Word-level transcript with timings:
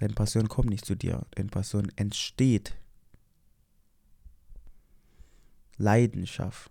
Deine 0.00 0.14
Passion 0.14 0.48
kommt 0.48 0.70
nicht 0.70 0.86
zu 0.86 0.94
dir, 0.94 1.26
deine 1.32 1.50
Passion 1.50 1.92
entsteht. 1.96 2.74
Leidenschaft. 5.76 6.70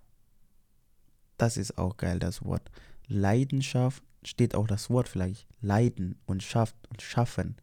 Das 1.37 1.55
ist 1.55 1.77
auch 1.77 1.97
geil, 1.97 2.17
das 2.17 2.43
Wort. 2.43 2.71
Leidenschaft 3.05 4.01
steht 4.23 4.55
auch 4.55 4.65
das 4.65 4.89
Wort 4.89 5.07
vielleicht. 5.07 5.45
Leiden 5.61 6.17
und 6.25 6.41
schafft 6.41 6.75
und 6.89 7.03
schaffen. 7.03 7.55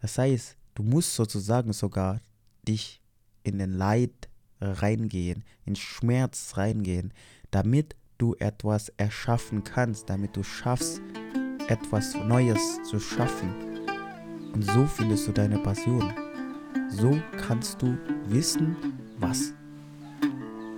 Das 0.00 0.18
heißt, 0.18 0.56
du 0.74 0.82
musst 0.82 1.14
sozusagen 1.14 1.72
sogar 1.72 2.20
dich 2.66 3.00
in 3.44 3.58
den 3.58 3.74
Leid 3.74 4.28
reingehen, 4.60 5.44
in 5.66 5.76
Schmerz 5.76 6.56
reingehen, 6.56 7.14
damit 7.52 7.94
du 8.18 8.34
etwas 8.40 8.88
erschaffen 8.96 9.62
kannst, 9.62 10.10
damit 10.10 10.36
du 10.36 10.42
schaffst, 10.42 11.00
etwas 11.68 12.16
Neues 12.16 12.82
zu 12.90 12.98
schaffen. 12.98 13.75
Und 14.56 14.64
so 14.64 14.86
findest 14.86 15.28
du 15.28 15.32
deine 15.32 15.58
Passion. 15.58 16.14
So 16.88 17.20
kannst 17.36 17.82
du 17.82 17.94
wissen, 18.26 18.74
was 19.18 19.52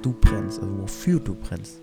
du 0.03 0.13
brennst, 0.21 0.61
also 0.61 0.81
wofür 0.81 1.21
du 1.21 1.37
brennst. 1.37 1.81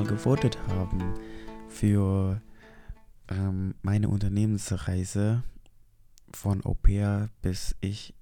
Mal 0.00 0.06
gewotet 0.06 0.56
haben 0.68 1.12
für 1.68 2.40
ähm, 3.28 3.74
meine 3.82 4.08
Unternehmensreise 4.08 5.42
von 6.32 6.64
Au 6.64 6.72
pair 6.72 7.28
bis 7.42 7.76
ich 7.82 8.14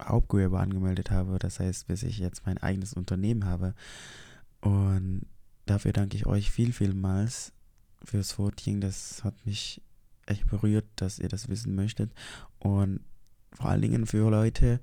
Hauptgewerbe 0.00 0.58
angemeldet 0.58 1.12
habe. 1.12 1.38
Das 1.38 1.60
heißt, 1.60 1.86
bis 1.86 2.02
ich 2.02 2.18
jetzt 2.18 2.46
mein 2.46 2.58
eigenes 2.58 2.94
Unternehmen 2.94 3.44
habe. 3.44 3.76
Und 4.60 5.26
dafür 5.66 5.92
danke 5.92 6.16
ich 6.16 6.26
euch 6.26 6.50
viel, 6.50 6.72
vielmals 6.72 7.52
fürs 8.02 8.36
Voting. 8.36 8.80
Das 8.80 9.22
hat 9.22 9.34
mich 9.46 9.80
echt 10.26 10.48
berührt, 10.48 10.86
dass 10.96 11.20
ihr 11.20 11.28
das 11.28 11.48
wissen 11.48 11.76
möchtet. 11.76 12.10
Und 12.58 12.98
vor 13.52 13.66
allen 13.66 13.82
Dingen 13.82 14.04
für 14.04 14.28
Leute, 14.28 14.80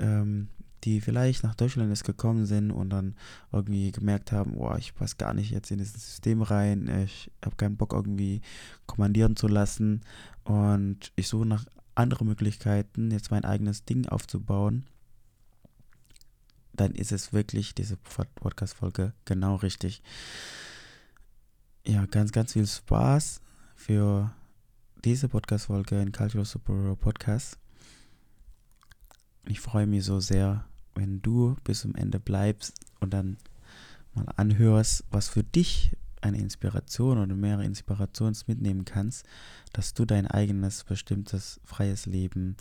ähm, 0.00 0.48
die 0.84 1.00
vielleicht 1.00 1.42
nach 1.42 1.54
Deutschland 1.54 1.90
jetzt 1.90 2.04
gekommen 2.04 2.46
sind 2.46 2.70
und 2.70 2.90
dann 2.90 3.14
irgendwie 3.52 3.92
gemerkt 3.92 4.32
haben, 4.32 4.54
boah, 4.54 4.76
ich 4.78 4.94
passe 4.94 5.16
gar 5.16 5.34
nicht 5.34 5.50
jetzt 5.50 5.70
in 5.70 5.78
dieses 5.78 5.94
System 5.94 6.42
rein, 6.42 6.88
ich 7.04 7.30
habe 7.44 7.56
keinen 7.56 7.76
Bock 7.76 7.92
irgendwie 7.92 8.40
kommandieren 8.86 9.36
zu 9.36 9.48
lassen 9.48 10.02
und 10.44 11.12
ich 11.16 11.28
suche 11.28 11.46
nach 11.46 11.64
anderen 11.94 12.28
Möglichkeiten, 12.28 13.10
jetzt 13.10 13.30
mein 13.30 13.44
eigenes 13.44 13.84
Ding 13.84 14.06
aufzubauen, 14.06 14.86
dann 16.72 16.92
ist 16.92 17.12
es 17.12 17.32
wirklich 17.32 17.74
diese 17.74 17.96
Podcast-Folge 17.96 19.14
genau 19.24 19.56
richtig. 19.56 20.02
Ja, 21.86 22.04
ganz, 22.06 22.32
ganz 22.32 22.52
viel 22.52 22.66
Spaß 22.66 23.40
für 23.74 24.34
diese 25.04 25.28
Podcast-Folge 25.28 26.00
in 26.00 26.12
Cultural 26.12 26.44
Superhero 26.44 26.96
Podcast. 26.96 27.58
Ich 29.48 29.60
freue 29.60 29.86
mich 29.86 30.04
so 30.04 30.18
sehr, 30.18 30.64
wenn 30.96 31.22
du 31.22 31.56
bis 31.62 31.82
zum 31.82 31.94
Ende 31.94 32.18
bleibst 32.18 32.74
und 32.98 33.14
dann 33.14 33.36
mal 34.12 34.26
anhörst, 34.36 35.04
was 35.10 35.28
für 35.28 35.44
dich 35.44 35.92
eine 36.20 36.38
Inspiration 36.38 37.18
oder 37.18 37.34
mehrere 37.36 37.64
Inspirations 37.64 38.48
mitnehmen 38.48 38.84
kannst, 38.84 39.24
dass 39.72 39.94
du 39.94 40.04
dein 40.04 40.26
eigenes 40.26 40.82
bestimmtes 40.82 41.60
freies 41.64 42.06
Leben 42.06 42.56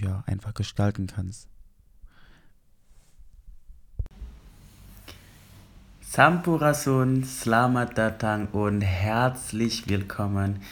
ja 0.00 0.22
einfach 0.26 0.54
gestalten 0.54 1.06
kannst. 1.06 1.48
Sampurasun, 6.00 7.24
Slamat 7.24 7.98
Datang 7.98 8.46
und 8.52 8.80
herzlich 8.80 9.86
willkommen 9.86 10.62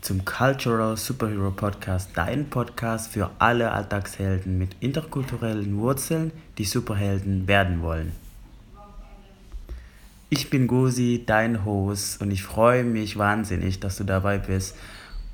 zum 0.00 0.24
Cultural 0.24 0.96
Superhero 0.96 1.50
Podcast, 1.50 2.10
dein 2.14 2.48
Podcast 2.48 3.12
für 3.12 3.30
alle 3.38 3.72
Alltagshelden 3.72 4.56
mit 4.56 4.76
interkulturellen 4.80 5.76
Wurzeln, 5.76 6.32
die 6.56 6.64
Superhelden 6.64 7.46
werden 7.46 7.82
wollen. 7.82 8.12
Ich 10.30 10.48
bin 10.48 10.66
Gosi, 10.66 11.24
dein 11.26 11.64
Host, 11.64 12.22
und 12.22 12.30
ich 12.30 12.42
freue 12.42 12.84
mich 12.84 13.18
wahnsinnig, 13.18 13.80
dass 13.80 13.98
du 13.98 14.04
dabei 14.04 14.38
bist 14.38 14.74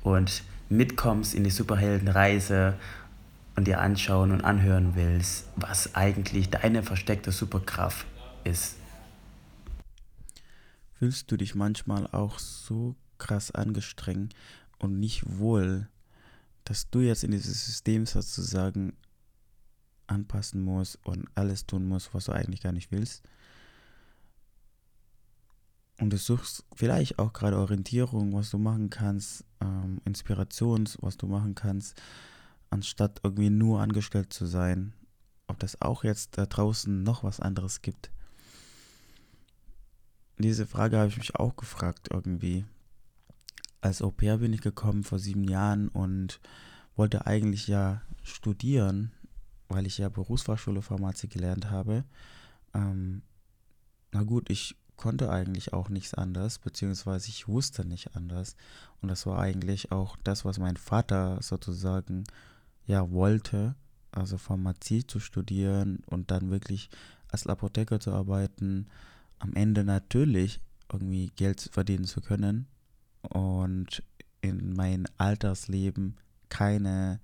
und 0.03 0.43
mitkommst 0.69 1.33
in 1.33 1.43
die 1.43 1.49
Superheldenreise 1.49 2.73
und 3.55 3.67
dir 3.67 3.79
anschauen 3.79 4.31
und 4.31 4.43
anhören 4.43 4.95
willst, 4.95 5.47
was 5.55 5.95
eigentlich 5.95 6.49
deine 6.49 6.83
versteckte 6.83 7.31
Superkraft 7.31 8.05
ist. 8.43 8.75
Fühlst 10.99 11.31
du 11.31 11.37
dich 11.37 11.55
manchmal 11.55 12.07
auch 12.07 12.39
so 12.39 12.95
krass 13.17 13.51
angestrengt 13.51 14.33
und 14.79 14.99
nicht 14.99 15.37
wohl, 15.39 15.87
dass 16.63 16.89
du 16.89 16.99
jetzt 16.99 17.23
in 17.23 17.31
dieses 17.31 17.65
System 17.65 18.05
sozusagen 18.05 18.93
anpassen 20.07 20.61
musst 20.61 20.99
und 21.05 21.27
alles 21.35 21.65
tun 21.65 21.87
musst, 21.87 22.13
was 22.13 22.25
du 22.25 22.31
eigentlich 22.31 22.61
gar 22.61 22.71
nicht 22.71 22.91
willst. 22.91 23.23
Und 25.99 26.11
du 26.11 26.17
suchst 26.17 26.63
vielleicht 26.75 27.17
auch 27.19 27.33
gerade 27.33 27.57
Orientierung, 27.57 28.33
was 28.33 28.51
du 28.51 28.57
machen 28.57 28.89
kannst, 28.89 29.43
ähm, 29.61 29.99
Inspiration, 30.05 30.87
was 30.99 31.17
du 31.17 31.27
machen 31.27 31.55
kannst, 31.55 31.99
anstatt 32.69 33.19
irgendwie 33.23 33.49
nur 33.49 33.81
angestellt 33.81 34.31
zu 34.31 34.45
sein. 34.45 34.93
Ob 35.47 35.59
das 35.59 35.81
auch 35.81 36.03
jetzt 36.03 36.37
da 36.37 36.45
draußen 36.45 37.03
noch 37.03 37.23
was 37.23 37.39
anderes 37.39 37.81
gibt. 37.81 38.11
Diese 40.37 40.67
Frage 40.67 40.97
habe 40.97 41.09
ich 41.09 41.17
mich 41.17 41.35
auch 41.35 41.55
gefragt 41.55 42.09
irgendwie 42.11 42.65
als 43.81 44.01
Au 44.01 44.11
pair 44.11 44.37
bin 44.37 44.53
ich 44.53 44.61
gekommen 44.61 45.03
vor 45.03 45.19
sieben 45.19 45.43
Jahren 45.43 45.87
und 45.89 46.39
wollte 46.95 47.25
eigentlich 47.27 47.67
ja 47.67 48.01
studieren, 48.23 49.11
weil 49.69 49.85
ich 49.85 49.97
ja 49.97 50.09
Berufsfachschule 50.09 50.81
Pharmazie 50.81 51.29
gelernt 51.29 51.69
habe. 51.69 52.03
Ähm, 52.73 53.21
na 54.11 54.23
gut, 54.23 54.49
ich 54.49 54.75
konnte 54.95 55.29
eigentlich 55.29 55.73
auch 55.73 55.89
nichts 55.89 56.13
anderes, 56.15 56.57
beziehungsweise 56.59 57.29
ich 57.29 57.47
wusste 57.47 57.85
nicht 57.85 58.15
anders. 58.15 58.55
Und 59.01 59.09
das 59.09 59.25
war 59.25 59.39
eigentlich 59.39 59.91
auch 59.91 60.17
das, 60.23 60.43
was 60.43 60.57
mein 60.57 60.75
Vater 60.75 61.37
sozusagen 61.41 62.23
ja 62.85 63.11
wollte, 63.11 63.75
also 64.11 64.37
Pharmazie 64.37 65.05
zu 65.05 65.19
studieren 65.19 66.01
und 66.07 66.31
dann 66.31 66.49
wirklich 66.49 66.89
als 67.29 67.45
Apotheker 67.45 67.99
zu 67.99 68.11
arbeiten. 68.11 68.87
Am 69.39 69.53
Ende 69.53 69.83
natürlich 69.83 70.59
irgendwie 70.91 71.27
Geld 71.35 71.69
verdienen 71.71 72.05
zu 72.05 72.21
können, 72.21 72.65
und 73.29 74.03
in 74.41 74.73
mein 74.73 75.07
Altersleben 75.17 76.17
keine, 76.49 77.19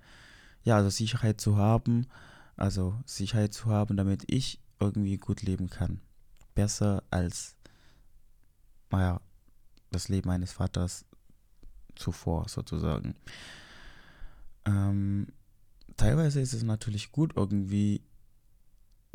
ja, 0.63 0.77
also 0.77 0.89
Sicherheit 0.89 1.39
zu 1.39 1.57
haben, 1.57 2.07
also 2.55 2.99
Sicherheit 3.05 3.53
zu 3.53 3.65
haben, 3.65 3.97
damit 3.97 4.23
ich 4.27 4.59
irgendwie 4.79 5.17
gut 5.17 5.41
leben 5.41 5.69
kann. 5.69 6.01
Besser 6.55 7.03
als, 7.09 7.55
naja, 8.91 9.21
das 9.91 10.09
Leben 10.09 10.27
meines 10.27 10.51
Vaters 10.53 11.05
zuvor 11.95 12.49
sozusagen. 12.49 13.15
Ähm, 14.65 15.27
teilweise 15.97 16.41
ist 16.41 16.53
es 16.53 16.63
natürlich 16.63 17.11
gut, 17.11 17.33
irgendwie 17.35 18.01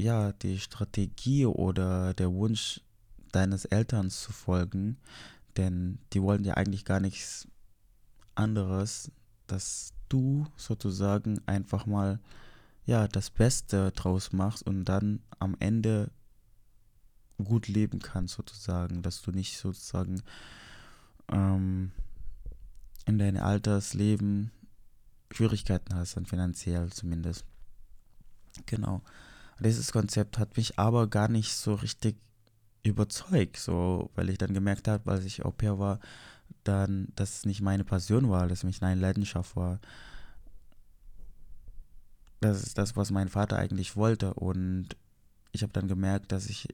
ja, 0.01 0.33
die 0.33 0.59
Strategie 0.59 1.47
oder 1.47 2.15
der 2.15 2.33
Wunsch 2.33 2.81
deines 3.33 3.65
Elterns 3.65 4.23
zu 4.23 4.33
folgen, 4.33 4.97
denn 5.59 5.99
die 6.13 6.23
wollen 6.23 6.45
ja 6.45 6.55
eigentlich 6.55 6.85
gar 6.85 7.01
nichts 7.01 7.47
anderes, 8.35 9.11
dass 9.47 9.93
du 10.09 10.47
sozusagen 10.57 11.41
einfach 11.47 11.85
mal 11.85 12.21
ja 12.87 13.07
das 13.09 13.29
Beste 13.31 13.91
draus 13.93 14.33
machst 14.33 14.67
und 14.67 14.85
dann 14.85 15.21
am 15.39 15.57
Ende 15.59 16.11
gut 17.37 17.69
leben 17.69 17.99
kannst 17.99 18.35
sozusagen, 18.35 19.03
dass 19.03 19.21
du 19.23 19.31
nicht 19.31 19.59
sozusagen 19.59 20.23
ähm, 21.31 21.93
in 23.05 23.19
deinem 23.19 23.43
Altersleben 23.43 24.51
Schwierigkeiten 25.31 25.95
hast, 25.95 26.17
dann 26.17 26.27
finanziell 26.27 26.91
zumindest. 26.91 27.45
Genau. 28.67 29.03
Dieses 29.61 29.93
Konzept 29.93 30.39
hat 30.39 30.57
mich 30.57 30.79
aber 30.79 31.09
gar 31.09 31.29
nicht 31.29 31.55
so 31.55 31.75
richtig 31.75 32.17
überzeugt, 32.89 33.57
so, 33.57 34.11
weil 34.15 34.31
ich 34.31 34.39
dann 34.39 34.55
gemerkt 34.55 34.89
habe, 34.89 35.11
als 35.11 35.25
ich 35.25 35.45
Au 35.45 35.51
pair 35.51 35.79
war, 35.79 36.01
dann, 36.65 37.09
dass 37.15 37.39
es 37.39 37.47
nicht 37.47 37.61
meine 37.61 37.85
Passion 37.85 38.29
war, 38.31 38.49
dass 38.49 38.59
es 38.59 38.65
nicht 38.65 38.83
meine 38.83 39.01
Leidenschaft 39.01 39.57
war. 39.57 39.81
Das 42.41 42.63
ist 42.63 42.79
das, 42.79 42.97
was 42.97 43.11
mein 43.11 43.29
Vater 43.29 43.57
eigentlich 43.57 43.97
wollte. 43.97 44.35
Und 44.35 44.97
ich 45.53 45.63
habe 45.63 45.73
dann 45.73 45.89
gemerkt, 45.89 46.33
dass 46.33 46.47
ich 46.47 46.69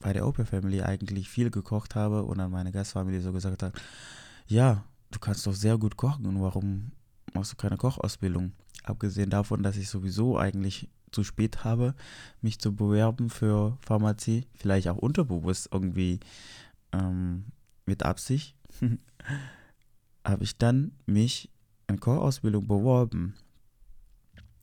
bei 0.00 0.12
der 0.12 0.30
pair 0.32 0.44
Family 0.44 0.82
eigentlich 0.82 1.28
viel 1.28 1.50
gekocht 1.50 1.94
habe 1.94 2.24
und 2.24 2.38
dann 2.38 2.50
meine 2.50 2.72
Gastfamilie 2.72 3.20
so 3.20 3.32
gesagt 3.32 3.62
hat, 3.62 3.74
ja, 4.46 4.84
du 5.10 5.18
kannst 5.18 5.46
doch 5.46 5.54
sehr 5.54 5.78
gut 5.78 5.96
kochen 5.96 6.26
und 6.26 6.40
warum 6.42 6.92
machst 7.32 7.52
du 7.52 7.56
keine 7.56 7.76
Kochausbildung? 7.76 8.52
Abgesehen 8.82 9.30
davon, 9.30 9.62
dass 9.62 9.76
ich 9.76 9.88
sowieso 9.88 10.38
eigentlich 10.38 10.90
zu 11.14 11.24
spät 11.24 11.64
habe, 11.64 11.94
mich 12.42 12.58
zu 12.58 12.74
bewerben 12.74 13.30
für 13.30 13.78
Pharmazie, 13.80 14.46
vielleicht 14.54 14.88
auch 14.88 14.98
unterbewusst 14.98 15.68
irgendwie 15.72 16.20
ähm, 16.92 17.44
mit 17.86 18.02
Absicht, 18.02 18.54
habe 20.24 20.44
ich 20.44 20.58
dann 20.58 20.92
mich 21.06 21.50
in 21.86 22.00
Kochausbildung 22.00 22.66
beworben. 22.66 23.34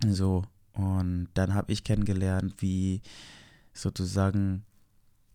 So, 0.08 0.44
und 0.74 1.30
dann 1.34 1.54
habe 1.54 1.72
ich 1.72 1.84
kennengelernt, 1.84 2.56
wie 2.60 3.02
sozusagen 3.74 4.64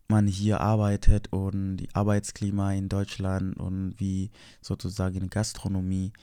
man 0.09 0.27
hier 0.27 0.61
arbeitet 0.61 1.31
und 1.33 1.77
die 1.77 1.93
Arbeitsklima 1.93 2.73
in 2.73 2.89
Deutschland 2.89 3.57
und 3.57 3.95
wie 3.97 4.31
sozusagen 4.61 5.17
in 5.17 5.29
Gastronomie 5.29 6.13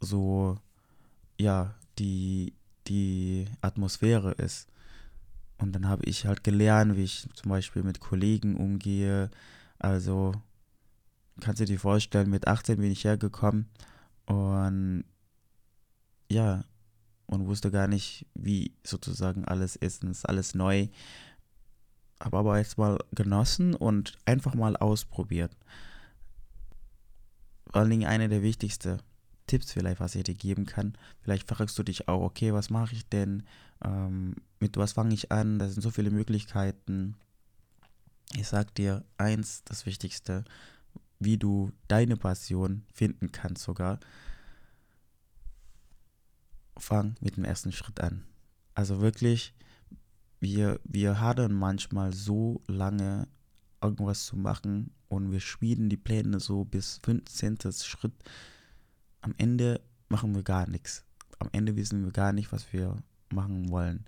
so 0.00 0.56
ja 1.38 1.74
die 1.98 2.52
die 2.88 3.46
Atmosphäre 3.60 4.32
ist. 4.32 4.68
Und 5.58 5.72
dann 5.72 5.88
habe 5.88 6.04
ich 6.04 6.26
halt 6.26 6.44
gelernt, 6.44 6.96
wie 6.96 7.04
ich 7.04 7.28
zum 7.34 7.50
Beispiel 7.50 7.82
mit 7.82 8.00
Kollegen 8.00 8.56
umgehe. 8.56 9.30
Also 9.78 10.32
kannst 11.40 11.60
du 11.60 11.64
dir 11.64 11.78
vorstellen, 11.78 12.30
mit 12.30 12.46
18 12.46 12.78
bin 12.78 12.90
ich 12.90 13.04
hergekommen 13.04 13.66
und 14.26 15.04
ja, 16.30 16.64
und 17.26 17.46
wusste 17.46 17.70
gar 17.70 17.88
nicht, 17.88 18.26
wie 18.34 18.72
sozusagen 18.84 19.44
alles 19.44 19.76
ist. 19.76 20.02
Und 20.02 20.10
es 20.10 20.18
ist 20.18 20.24
alles 20.28 20.54
neu. 20.54 20.88
Habe 22.20 22.38
aber 22.38 22.58
jetzt 22.58 22.78
mal 22.78 22.98
genossen 23.12 23.74
und 23.74 24.18
einfach 24.24 24.54
mal 24.54 24.76
ausprobiert. 24.76 25.56
Vor 27.70 27.82
allen 27.82 27.90
Dingen 27.90 28.08
eine 28.08 28.28
der 28.28 28.42
wichtigsten 28.42 29.00
Tipps 29.48 29.72
vielleicht, 29.72 29.98
was 29.98 30.14
ich 30.14 30.22
dir 30.22 30.34
geben 30.34 30.66
kann. 30.66 30.96
Vielleicht 31.20 31.48
fragst 31.48 31.76
du 31.78 31.82
dich 31.82 32.06
auch, 32.06 32.22
okay, 32.22 32.52
was 32.52 32.70
mache 32.70 32.94
ich 32.94 33.08
denn? 33.08 33.42
Ähm, 33.84 34.36
mit 34.60 34.76
was 34.76 34.92
fange 34.92 35.14
ich 35.14 35.32
an? 35.32 35.58
Da 35.58 35.68
sind 35.68 35.82
so 35.82 35.90
viele 35.90 36.12
Möglichkeiten. 36.12 37.16
Ich 38.36 38.46
sag 38.46 38.72
dir 38.76 39.04
eins, 39.16 39.64
das 39.64 39.86
Wichtigste, 39.86 40.44
wie 41.18 41.38
du 41.38 41.72
deine 41.88 42.16
Passion 42.16 42.84
finden 42.92 43.32
kannst 43.32 43.64
sogar. 43.64 43.98
Fang 46.76 47.16
mit 47.20 47.36
dem 47.36 47.44
ersten 47.44 47.72
Schritt 47.72 48.00
an. 48.00 48.24
Also 48.74 49.00
wirklich, 49.00 49.54
wir, 50.38 50.78
wir 50.84 51.20
hadern 51.20 51.52
manchmal 51.52 52.12
so 52.12 52.62
lange, 52.68 53.26
irgendwas 53.82 54.26
zu 54.26 54.36
machen 54.36 54.92
und 55.08 55.32
wir 55.32 55.40
schmieden 55.40 55.88
die 55.88 55.96
Pläne 55.96 56.38
so 56.38 56.64
bis 56.64 57.00
15. 57.04 57.58
Schritt 57.72 58.14
am 59.28 59.34
Ende 59.36 59.82
machen 60.08 60.34
wir 60.34 60.42
gar 60.42 60.68
nichts. 60.68 61.04
Am 61.38 61.50
Ende 61.52 61.76
wissen 61.76 62.02
wir 62.02 62.12
gar 62.12 62.32
nicht, 62.32 62.50
was 62.50 62.72
wir 62.72 62.96
machen 63.30 63.68
wollen. 63.68 64.06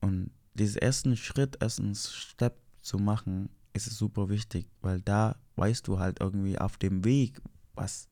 Und 0.00 0.30
diesen 0.54 0.80
ersten 0.80 1.16
Schritt, 1.16 1.60
ersten 1.60 1.94
Step 1.96 2.56
zu 2.80 2.98
machen, 2.98 3.48
ist 3.72 3.86
super 3.86 4.28
wichtig, 4.28 4.68
weil 4.82 5.00
da 5.00 5.36
weißt 5.56 5.88
du 5.88 5.98
halt 5.98 6.20
irgendwie 6.20 6.58
auf 6.58 6.76
dem 6.76 7.04
Weg, 7.04 7.40
was, 7.74 8.08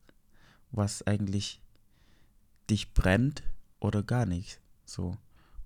was 0.73 1.07
eigentlich 1.07 1.63
dich 2.69 2.93
brennt 2.93 3.45
oder 3.79 4.03
gar 4.03 4.27
nicht. 4.27 4.61
So. 4.85 5.17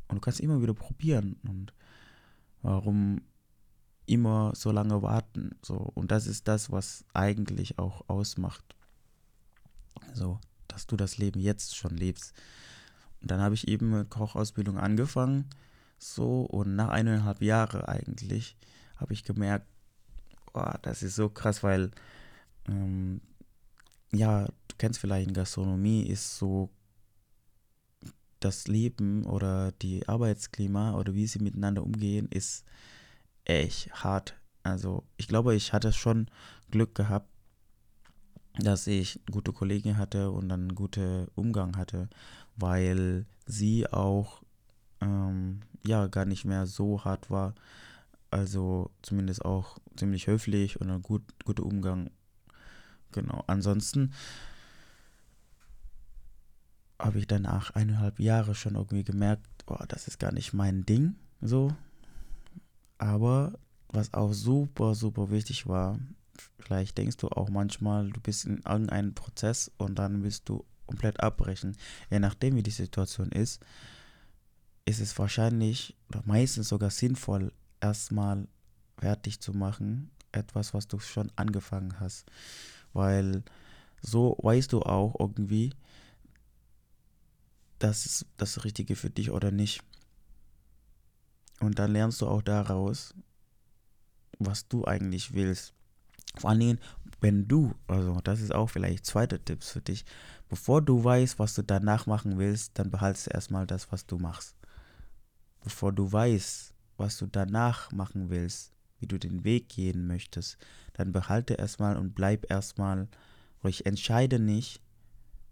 Und 0.09 0.17
du 0.17 0.21
kannst 0.21 0.41
immer 0.41 0.61
wieder 0.61 0.75
probieren. 0.75 1.37
Und 1.45 1.73
warum 2.61 3.23
immer 4.05 4.53
so 4.55 4.71
lange 4.71 5.01
warten? 5.01 5.53
So. 5.63 5.77
Und 5.77 6.11
das 6.11 6.27
ist 6.27 6.47
das, 6.47 6.71
was 6.71 7.07
eigentlich 7.15 7.79
auch 7.79 8.07
ausmacht. 8.09 8.75
So, 10.13 10.41
dass 10.69 10.87
du 10.87 10.97
das 10.97 11.19
Leben 11.19 11.41
jetzt 11.41 11.77
schon 11.77 11.97
lebst. 11.97 12.35
Und 13.21 13.31
dann 13.31 13.41
habe 13.41 13.55
ich 13.55 13.69
eben 13.69 13.91
mit 13.91 14.11
Kochausbildung 14.11 14.79
angefangen. 14.79 15.49
So, 15.99 16.43
und 16.43 16.77
nach 16.77 16.89
eineinhalb 16.89 17.41
Jahren 17.41 17.83
eigentlich 17.83 18.57
habe 18.97 19.13
ich 19.13 19.25
gemerkt, 19.25 19.67
oh, 20.53 20.73
das 20.83 21.03
ist 21.03 21.17
so 21.17 21.29
krass, 21.29 21.63
weil, 21.63 21.91
ähm, 22.69 23.21
ja, 24.13 24.47
du 24.47 24.77
kennst 24.79 25.01
vielleicht 25.01 25.29
in 25.29 25.35
Gastronomie, 25.35 26.07
ist 26.07 26.37
so 26.37 26.71
das 28.41 28.69
Leben 28.69 29.25
oder 29.25 29.73
die 29.73 30.07
Arbeitsklima 30.07 30.95
oder 30.99 31.15
wie 31.15 31.27
sie 31.27 31.39
miteinander 31.39 31.83
umgehen, 31.83 32.29
ist 32.29 32.65
echt 33.45 33.91
hart. 33.93 34.35
Also 34.63 35.05
ich 35.17 35.29
glaube, 35.29 35.55
ich 35.55 35.73
hatte 35.73 35.93
schon 35.93 36.29
Glück 36.71 36.95
gehabt, 36.95 37.29
dass 38.59 38.87
ich 38.87 39.21
gute 39.31 39.53
Kollegen 39.53 39.97
hatte 39.97 40.31
und 40.31 40.51
einen 40.51 40.75
guten 40.75 41.27
Umgang 41.35 41.77
hatte, 41.77 42.09
weil 42.57 43.27
sie 43.47 43.87
auch 43.91 44.43
ähm, 45.01 45.61
ja 45.87 46.07
gar 46.07 46.25
nicht 46.25 46.45
mehr 46.45 46.67
so 46.67 47.05
hart 47.05 47.31
war. 47.31 47.55
Also 48.31 48.91
zumindest 49.03 49.45
auch 49.45 49.79
ziemlich 49.97 50.27
höflich 50.27 50.81
und 50.81 50.91
ein 50.91 51.03
gut, 51.03 51.23
guter 51.45 51.65
Umgang. 51.65 52.11
Genau. 53.13 53.45
Ansonsten 53.47 54.13
habe 56.99 57.19
ich 57.19 57.27
danach 57.27 57.71
eineinhalb 57.71 58.19
Jahre 58.19 58.55
schon 58.55 58.77
irgendwie 58.77 59.05
gemerkt, 59.05 59.47
oh, 59.67 59.79
das 59.89 60.09
ist 60.09 60.19
gar 60.19 60.33
nicht 60.33 60.53
mein 60.53 60.87
Ding. 60.87 61.17
So. 61.41 61.75
Aber 62.99 63.59
was 63.89 64.15
auch 64.15 64.33
super, 64.33 64.95
super 64.95 65.31
wichtig 65.31 65.67
war, 65.67 65.99
Vielleicht 66.59 66.97
denkst 66.99 67.17
du 67.19 67.29
auch 67.29 67.51
manchmal, 67.51 68.11
du 68.11 68.21
bist 68.21 68.45
in 68.47 68.59
irgendeinem 68.59 69.15
Prozess 69.15 69.71
und 69.77 69.99
dann 69.99 70.23
willst 70.23 70.49
du 70.49 70.65
komplett 70.87 71.21
abbrechen. 71.21 71.77
Je 72.11 72.19
nachdem, 72.19 72.57
wie 72.57 72.63
die 72.63 72.71
Situation 72.71 73.31
ist, 73.31 73.61
ist 74.85 75.01
es 75.01 75.19
wahrscheinlich 75.19 75.97
oder 76.09 76.23
meistens 76.25 76.69
sogar 76.69 76.91
sinnvoll, 76.91 77.53
erstmal 77.81 78.47
fertig 78.99 79.41
zu 79.41 79.53
machen, 79.53 80.11
etwas, 80.33 80.75
was 80.75 80.89
du 80.89 80.99
schon 80.99 81.31
angefangen 81.37 82.01
hast. 82.01 82.27
Weil 82.93 83.43
so 84.01 84.37
weißt 84.43 84.73
du 84.73 84.83
auch 84.83 85.15
irgendwie, 85.19 85.73
das 87.79 88.07
ist 88.07 88.27
das 88.37 88.65
Richtige 88.65 88.97
für 88.97 89.11
dich 89.11 89.31
oder 89.31 89.51
nicht. 89.51 89.83
Und 91.61 91.79
dann 91.79 91.93
lernst 91.93 92.21
du 92.21 92.27
auch 92.27 92.43
daraus, 92.43 93.15
was 94.39 94.69
du 94.69 94.85
eigentlich 94.85 95.33
willst. 95.33 95.75
Vor 96.37 96.51
allen 96.51 96.61
Dingen, 96.61 96.79
wenn 97.21 97.49
du, 97.49 97.75
also 97.87 98.21
das 98.23 98.41
ist 98.41 98.55
auch 98.55 98.69
vielleicht 98.69 99.07
zweiter 99.07 99.43
Tipp 99.43 99.63
für 99.63 99.81
dich, 99.81 100.05
bevor 100.49 100.83
du 100.83 101.03
weißt, 101.03 101.39
was 101.39 101.55
du 101.55 101.63
danach 101.63 102.07
machen 102.07 102.39
willst, 102.39 102.79
dann 102.79 102.91
behalte 102.91 103.31
erstmal 103.31 103.67
das, 103.67 103.91
was 103.93 104.07
du 104.07 104.19
machst. 104.19 104.57
Bevor 105.63 105.93
du 105.93 106.11
weißt, 106.11 106.75
was 106.97 107.19
du 107.19 107.27
danach 107.27 107.91
machen 107.93 108.31
willst, 108.31 108.73
wie 108.99 109.07
du 109.07 109.19
den 109.19 109.45
Weg 109.45 109.69
gehen 109.69 110.07
möchtest, 110.07 110.59
dann 110.93 111.13
behalte 111.13 111.55
erstmal 111.55 111.97
und 111.97 112.15
bleib 112.15 112.51
erstmal 112.51 113.09
ruhig. 113.63 113.87
Entscheide 113.87 114.39
nicht, 114.39 114.81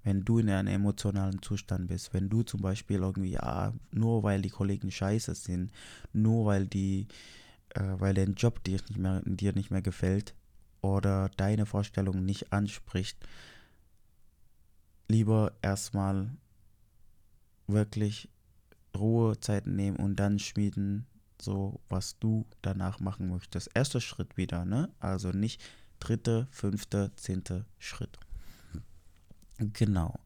wenn 0.05 0.25
du 0.25 0.38
in 0.38 0.50
einem 0.50 0.69
emotionalen 0.69 1.43
Zustand 1.43 1.88
bist. 1.88 2.12
Wenn 2.12 2.29
du 2.29 2.43
zum 2.43 2.61
Beispiel 2.61 2.99
irgendwie, 2.99 3.33
ja, 3.33 3.73
nur 3.93 4.23
weil 4.23 4.43
die 4.43 4.50
Kollegen 4.50 4.91
scheiße 4.91 5.35
sind, 5.35 5.71
nur 6.12 6.47
weil 6.47 6.67
die, 6.67 7.07
äh, 7.71 7.95
weil 7.99 8.14
dein 8.14 8.35
Job 8.35 8.62
dir 8.64 8.81
nicht 8.88 8.99
mehr, 8.99 9.23
dir 9.25 9.52
nicht 9.52 9.71
mehr 9.71 9.83
gefällt, 9.83 10.35
oder 10.82 11.30
deine 11.30 11.64
Vorstellung 11.64 12.24
nicht 12.24 12.52
anspricht, 12.52 13.16
lieber 15.08 15.52
erstmal 15.62 16.30
wirklich 17.66 18.28
Ruhezeiten 18.94 19.74
nehmen 19.76 19.96
und 19.96 20.16
dann 20.16 20.38
schmieden, 20.38 21.06
so 21.40 21.80
was 21.88 22.18
du 22.18 22.46
danach 22.60 23.00
machen 23.00 23.28
möchtest. 23.30 23.70
Erster 23.74 24.00
Schritt 24.00 24.36
wieder, 24.36 24.64
ne? 24.64 24.90
Also 25.00 25.30
nicht 25.30 25.62
dritte, 25.98 26.46
fünfte, 26.50 27.12
zehnte 27.16 27.64
Schritt. 27.78 28.18
Genau. 29.58 30.18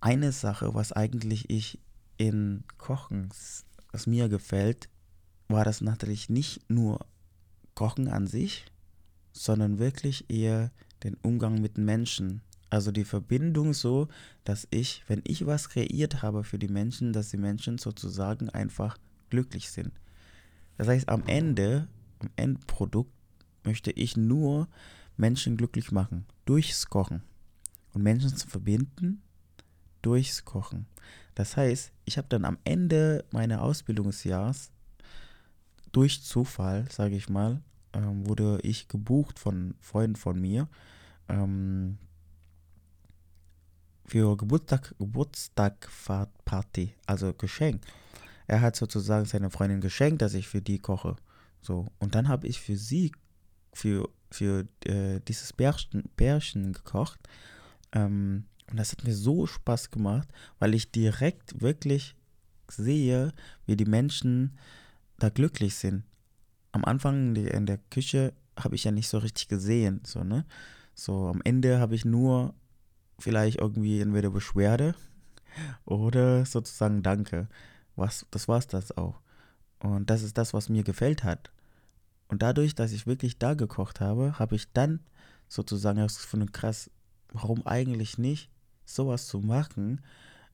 Eine 0.00 0.32
Sache, 0.32 0.74
was 0.74 0.92
eigentlich 0.92 1.48
ich 1.48 1.78
in 2.18 2.64
Kochen, 2.76 3.30
was 3.92 4.06
mir 4.06 4.28
gefällt, 4.28 4.88
war 5.48 5.64
das 5.64 5.80
natürlich 5.80 6.28
nicht 6.28 6.68
nur 6.68 7.06
Kochen 7.74 8.08
an 8.08 8.26
sich, 8.26 8.66
sondern 9.32 9.78
wirklich 9.78 10.28
eher 10.28 10.70
den 11.04 11.16
Umgang 11.22 11.60
mit 11.60 11.78
Menschen. 11.78 12.42
Also 12.70 12.90
die 12.90 13.04
Verbindung 13.04 13.74
so, 13.74 14.08
dass 14.44 14.66
ich, 14.70 15.04
wenn 15.08 15.22
ich 15.24 15.46
was 15.46 15.68
kreiert 15.68 16.22
habe 16.22 16.44
für 16.44 16.58
die 16.58 16.68
Menschen, 16.68 17.12
dass 17.12 17.30
die 17.30 17.36
Menschen 17.36 17.78
sozusagen 17.78 18.48
einfach 18.50 18.96
glücklich 19.30 19.70
sind. 19.70 19.92
Das 20.78 20.88
heißt, 20.88 21.08
am 21.08 21.24
Ende, 21.26 21.88
am 22.18 22.30
Endprodukt, 22.36 23.12
möchte 23.64 23.90
ich 23.90 24.16
nur 24.16 24.68
Menschen 25.16 25.56
glücklich 25.56 25.92
machen. 25.92 26.24
Durchs 26.44 26.88
Kochen. 26.88 27.22
Und 27.92 28.02
Menschen 28.02 28.34
zu 28.34 28.48
verbinden 28.48 29.22
durchs 30.00 30.44
Kochen. 30.44 30.86
Das 31.34 31.56
heißt, 31.56 31.92
ich 32.04 32.18
habe 32.18 32.28
dann 32.28 32.44
am 32.44 32.58
Ende 32.64 33.24
meines 33.30 33.58
Ausbildungsjahres 33.58 34.70
durch 35.92 36.22
Zufall, 36.22 36.86
sage 36.90 37.16
ich 37.16 37.28
mal, 37.28 37.62
ähm, 37.92 38.26
wurde 38.26 38.58
ich 38.62 38.88
gebucht 38.88 39.38
von 39.38 39.74
Freunden 39.80 40.16
von 40.16 40.40
mir 40.40 40.68
ähm, 41.28 41.98
für 44.06 44.36
Geburtstag, 44.36 44.94
Geburtstagparty, 44.98 46.94
also 47.06 47.32
Geschenk. 47.32 47.82
Er 48.46 48.60
hat 48.60 48.76
sozusagen 48.76 49.24
seine 49.24 49.50
Freundin 49.50 49.80
geschenkt, 49.80 50.22
dass 50.22 50.34
ich 50.34 50.48
für 50.48 50.60
die 50.60 50.78
koche. 50.78 51.16
So, 51.60 51.86
und 51.98 52.14
dann 52.14 52.28
habe 52.28 52.46
ich 52.46 52.60
für 52.60 52.76
sie, 52.76 53.12
für, 53.72 54.08
für 54.30 54.66
äh, 54.84 55.20
dieses 55.20 55.52
Bärchen, 55.52 56.04
Bärchen 56.16 56.72
gekocht. 56.72 57.20
Ähm, 57.92 58.44
und 58.70 58.76
das 58.78 58.92
hat 58.92 59.04
mir 59.04 59.14
so 59.14 59.46
Spaß 59.46 59.90
gemacht, 59.90 60.28
weil 60.58 60.74
ich 60.74 60.90
direkt 60.90 61.60
wirklich 61.60 62.16
sehe, 62.68 63.32
wie 63.66 63.76
die 63.76 63.84
Menschen 63.84 64.58
da 65.22 65.28
glücklich 65.28 65.74
sind. 65.74 66.04
Am 66.72 66.84
Anfang 66.84 67.36
in 67.36 67.66
der 67.66 67.78
Küche 67.90 68.32
habe 68.58 68.74
ich 68.74 68.84
ja 68.84 68.90
nicht 68.90 69.08
so 69.08 69.18
richtig 69.18 69.48
gesehen, 69.48 70.00
so, 70.04 70.24
ne? 70.24 70.44
So, 70.94 71.28
am 71.28 71.40
Ende 71.44 71.78
habe 71.78 71.94
ich 71.94 72.04
nur 72.04 72.54
vielleicht 73.18 73.60
irgendwie 73.60 74.00
entweder 74.00 74.30
Beschwerde 74.30 74.94
oder 75.84 76.44
sozusagen 76.44 77.02
Danke. 77.02 77.48
Was, 77.96 78.26
das 78.30 78.48
war's 78.48 78.66
das 78.66 78.96
auch. 78.96 79.20
Und 79.78 80.10
das 80.10 80.22
ist 80.22 80.38
das, 80.38 80.54
was 80.54 80.68
mir 80.68 80.82
gefällt 80.82 81.24
hat. 81.24 81.50
Und 82.28 82.42
dadurch, 82.42 82.74
dass 82.74 82.92
ich 82.92 83.06
wirklich 83.06 83.38
da 83.38 83.54
gekocht 83.54 84.00
habe, 84.00 84.38
habe 84.38 84.56
ich 84.56 84.72
dann 84.72 85.00
sozusagen 85.48 85.98
herausgefunden, 85.98 86.52
krass, 86.52 86.90
warum 87.32 87.66
eigentlich 87.66 88.16
nicht 88.16 88.50
sowas 88.86 89.26
zu 89.26 89.40
machen, 89.40 90.00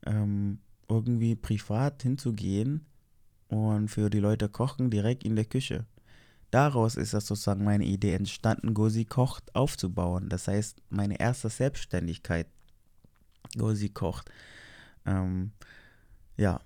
ähm, 0.04 0.58
irgendwie 0.88 1.36
privat 1.36 2.02
hinzugehen 2.02 2.87
und 3.48 3.88
für 3.88 4.10
die 4.10 4.20
Leute 4.20 4.48
kochen 4.48 4.90
direkt 4.90 5.24
in 5.24 5.36
der 5.36 5.44
Küche. 5.44 5.86
Daraus 6.50 6.96
ist 6.96 7.12
das 7.12 7.26
sozusagen 7.26 7.64
meine 7.64 7.84
Idee 7.84 8.14
entstanden, 8.14 8.72
Gosi 8.72 9.04
kocht 9.04 9.54
aufzubauen. 9.54 10.28
Das 10.28 10.48
heißt, 10.48 10.80
meine 10.88 11.20
erste 11.20 11.50
Selbstständigkeit, 11.50 12.46
Gosi 13.56 13.90
kocht. 13.90 14.30
Ähm, 15.04 15.52
ja. 16.36 16.60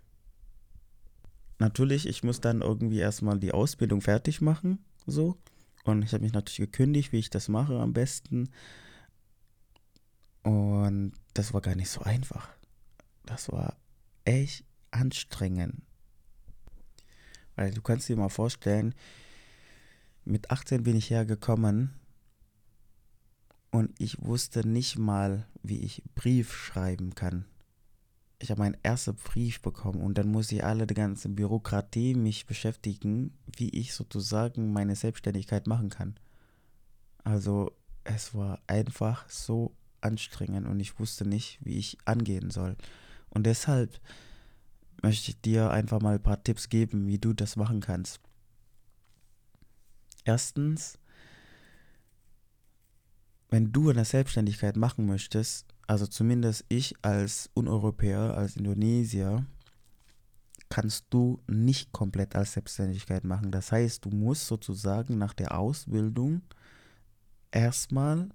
Natürlich, 1.59 2.07
ich 2.07 2.23
muss 2.23 2.41
dann 2.41 2.61
irgendwie 2.61 2.99
erstmal 2.99 3.39
die 3.39 3.53
Ausbildung 3.53 4.01
fertig 4.01 4.41
machen, 4.41 4.85
so. 5.07 5.37
Und 5.85 6.03
ich 6.03 6.13
habe 6.13 6.23
mich 6.23 6.33
natürlich 6.33 6.71
gekündigt, 6.71 7.13
wie 7.13 7.19
ich 7.19 7.31
das 7.31 7.49
mache 7.49 7.79
am 7.79 7.93
besten. 7.93 8.51
Und 10.43 11.13
das 11.35 11.55
war 11.55 11.61
gar 11.61 11.75
nicht 11.75 11.91
so 11.91 12.03
einfach. 12.03 12.49
Das 13.25 13.51
war 13.51 13.77
echt 14.25 14.65
anstrengend. 14.91 15.83
Weil 17.57 17.73
du 17.73 17.83
kannst 17.83 18.09
dir 18.09 18.17
mal 18.17 18.29
vorstellen, 18.29 18.95
mit 20.25 20.51
18 20.51 20.83
bin 20.83 20.97
ich 20.97 21.11
hergekommen 21.11 21.95
und 23.71 23.91
ich 23.99 24.23
wusste 24.23 24.67
nicht 24.67 24.99
mal, 24.99 25.47
wie 25.63 25.81
ich 25.81 26.03
Brief 26.15 26.55
schreiben 26.55 27.15
kann. 27.15 27.47
Ich 28.39 28.51
habe 28.51 28.61
meinen 28.61 28.77
ersten 28.83 29.15
Brief 29.15 29.61
bekommen 29.63 30.01
und 30.01 30.19
dann 30.19 30.31
muss 30.31 30.51
ich 30.53 30.65
alle 30.65 30.87
die 30.87 30.95
ganze 30.95 31.29
Bürokratie 31.29 32.15
mich 32.15 32.47
beschäftigen, 32.47 33.39
wie 33.57 33.71
ich 33.71 33.95
sozusagen 33.95 34.73
meine 34.73 34.97
Selbstständigkeit 34.97 35.67
machen 35.67 35.91
kann. 35.91 36.17
Also 37.25 37.73
es 38.05 38.35
war 38.35 38.61
einfach 38.67 39.29
so 39.29 39.77
anstrengend 40.01 40.67
und 40.67 40.81
ich 40.81 40.99
wusste 40.99 41.25
nicht, 41.25 41.59
wie 41.63 41.79
ich 41.79 41.99
angehen 42.05 42.51
soll. 42.51 42.77
Und 43.31 43.47
deshalb 43.47 44.01
möchte 45.03 45.31
ich 45.31 45.41
dir 45.41 45.71
einfach 45.71 46.01
mal 46.01 46.15
ein 46.15 46.23
paar 46.23 46.43
Tipps 46.43 46.69
geben, 46.69 47.07
wie 47.07 47.19
du 47.19 47.33
das 47.33 47.57
machen 47.57 47.81
kannst. 47.81 48.21
Erstens, 50.25 50.99
wenn 53.51 53.73
du 53.73 53.91
eine 53.91 54.05
Selbstständigkeit 54.05 54.77
machen 54.77 55.07
möchtest, 55.07 55.67
also 55.87 56.07
zumindest 56.07 56.65
ich 56.69 56.95
als 57.03 57.51
Uneuropäer, 57.55 58.35
als 58.35 58.57
Indonesier, 58.57 59.45
kannst 60.69 61.07
du 61.11 61.43
nicht 61.47 61.93
komplett 61.93 62.35
als 62.35 62.55
Selbstständigkeit 62.55 63.25
machen. 63.25 63.51
Das 63.51 63.73
heißt, 63.73 64.05
du 64.05 64.11
musst 64.11 64.47
sozusagen 64.47 65.19
nach 65.19 65.35
der 65.35 65.59
Ausbildung 65.59 66.41
erstmal 67.51 68.31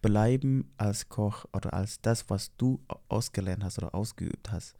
bleiben 0.00 0.72
als 0.76 1.08
Koch 1.08 1.46
oder 1.52 1.74
als 1.74 2.00
das, 2.00 2.30
was 2.30 2.54
du 2.56 2.80
ausgelernt 3.08 3.64
hast 3.64 3.78
oder 3.78 3.94
ausgeübt 3.94 4.52
hast. 4.52 4.76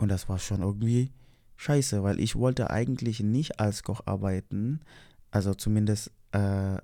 Und 0.00 0.08
das 0.08 0.30
war 0.30 0.38
schon 0.38 0.62
irgendwie 0.62 1.12
scheiße, 1.56 2.02
weil 2.02 2.20
ich 2.20 2.34
wollte 2.34 2.70
eigentlich 2.70 3.20
nicht 3.20 3.60
als 3.60 3.82
Koch 3.82 4.00
arbeiten, 4.06 4.80
also 5.30 5.52
zumindest 5.52 6.10
äh, 6.32 6.78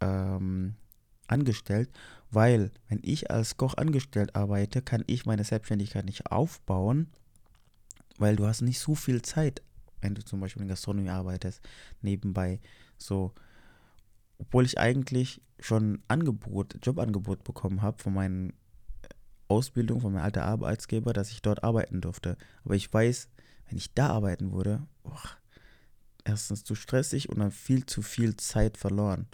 ähm, 0.00 0.74
angestellt, 1.26 1.90
weil 2.30 2.70
wenn 2.88 3.00
ich 3.02 3.30
als 3.30 3.58
Koch 3.58 3.74
angestellt 3.74 4.34
arbeite, 4.34 4.80
kann 4.80 5.04
ich 5.06 5.26
meine 5.26 5.44
Selbstständigkeit 5.44 6.06
nicht 6.06 6.32
aufbauen, 6.32 7.08
weil 8.16 8.36
du 8.36 8.46
hast 8.46 8.62
nicht 8.62 8.78
so 8.78 8.94
viel 8.94 9.20
Zeit, 9.20 9.62
wenn 10.00 10.14
du 10.14 10.24
zum 10.24 10.40
Beispiel 10.40 10.62
in 10.62 10.68
Gastronomie 10.68 11.10
arbeitest, 11.10 11.60
nebenbei. 12.00 12.60
So 12.96 13.34
obwohl 14.38 14.64
ich 14.64 14.78
eigentlich 14.78 15.42
schon 15.60 16.00
Angebot, 16.08 16.78
Jobangebot 16.82 17.44
bekommen 17.44 17.82
habe 17.82 18.02
von 18.02 18.14
meinen 18.14 18.54
Ausbildung, 19.48 20.00
von 20.00 20.12
meinem 20.12 20.24
alten 20.24 20.40
Arbeitsgeber, 20.40 21.12
dass 21.12 21.30
ich 21.30 21.42
dort 21.42 21.64
arbeiten 21.64 22.00
durfte. 22.00 22.36
Aber 22.64 22.74
ich 22.74 22.92
weiß, 22.92 23.28
wenn 23.68 23.78
ich 23.78 23.94
da 23.94 24.10
arbeiten 24.10 24.52
würde, 24.52 24.86
boah, 25.02 25.20
erstens 26.24 26.64
zu 26.64 26.74
stressig 26.74 27.28
und 27.28 27.38
dann 27.38 27.50
viel 27.50 27.86
zu 27.86 28.02
viel 28.02 28.36
Zeit 28.36 28.76
verloren. 28.76 29.26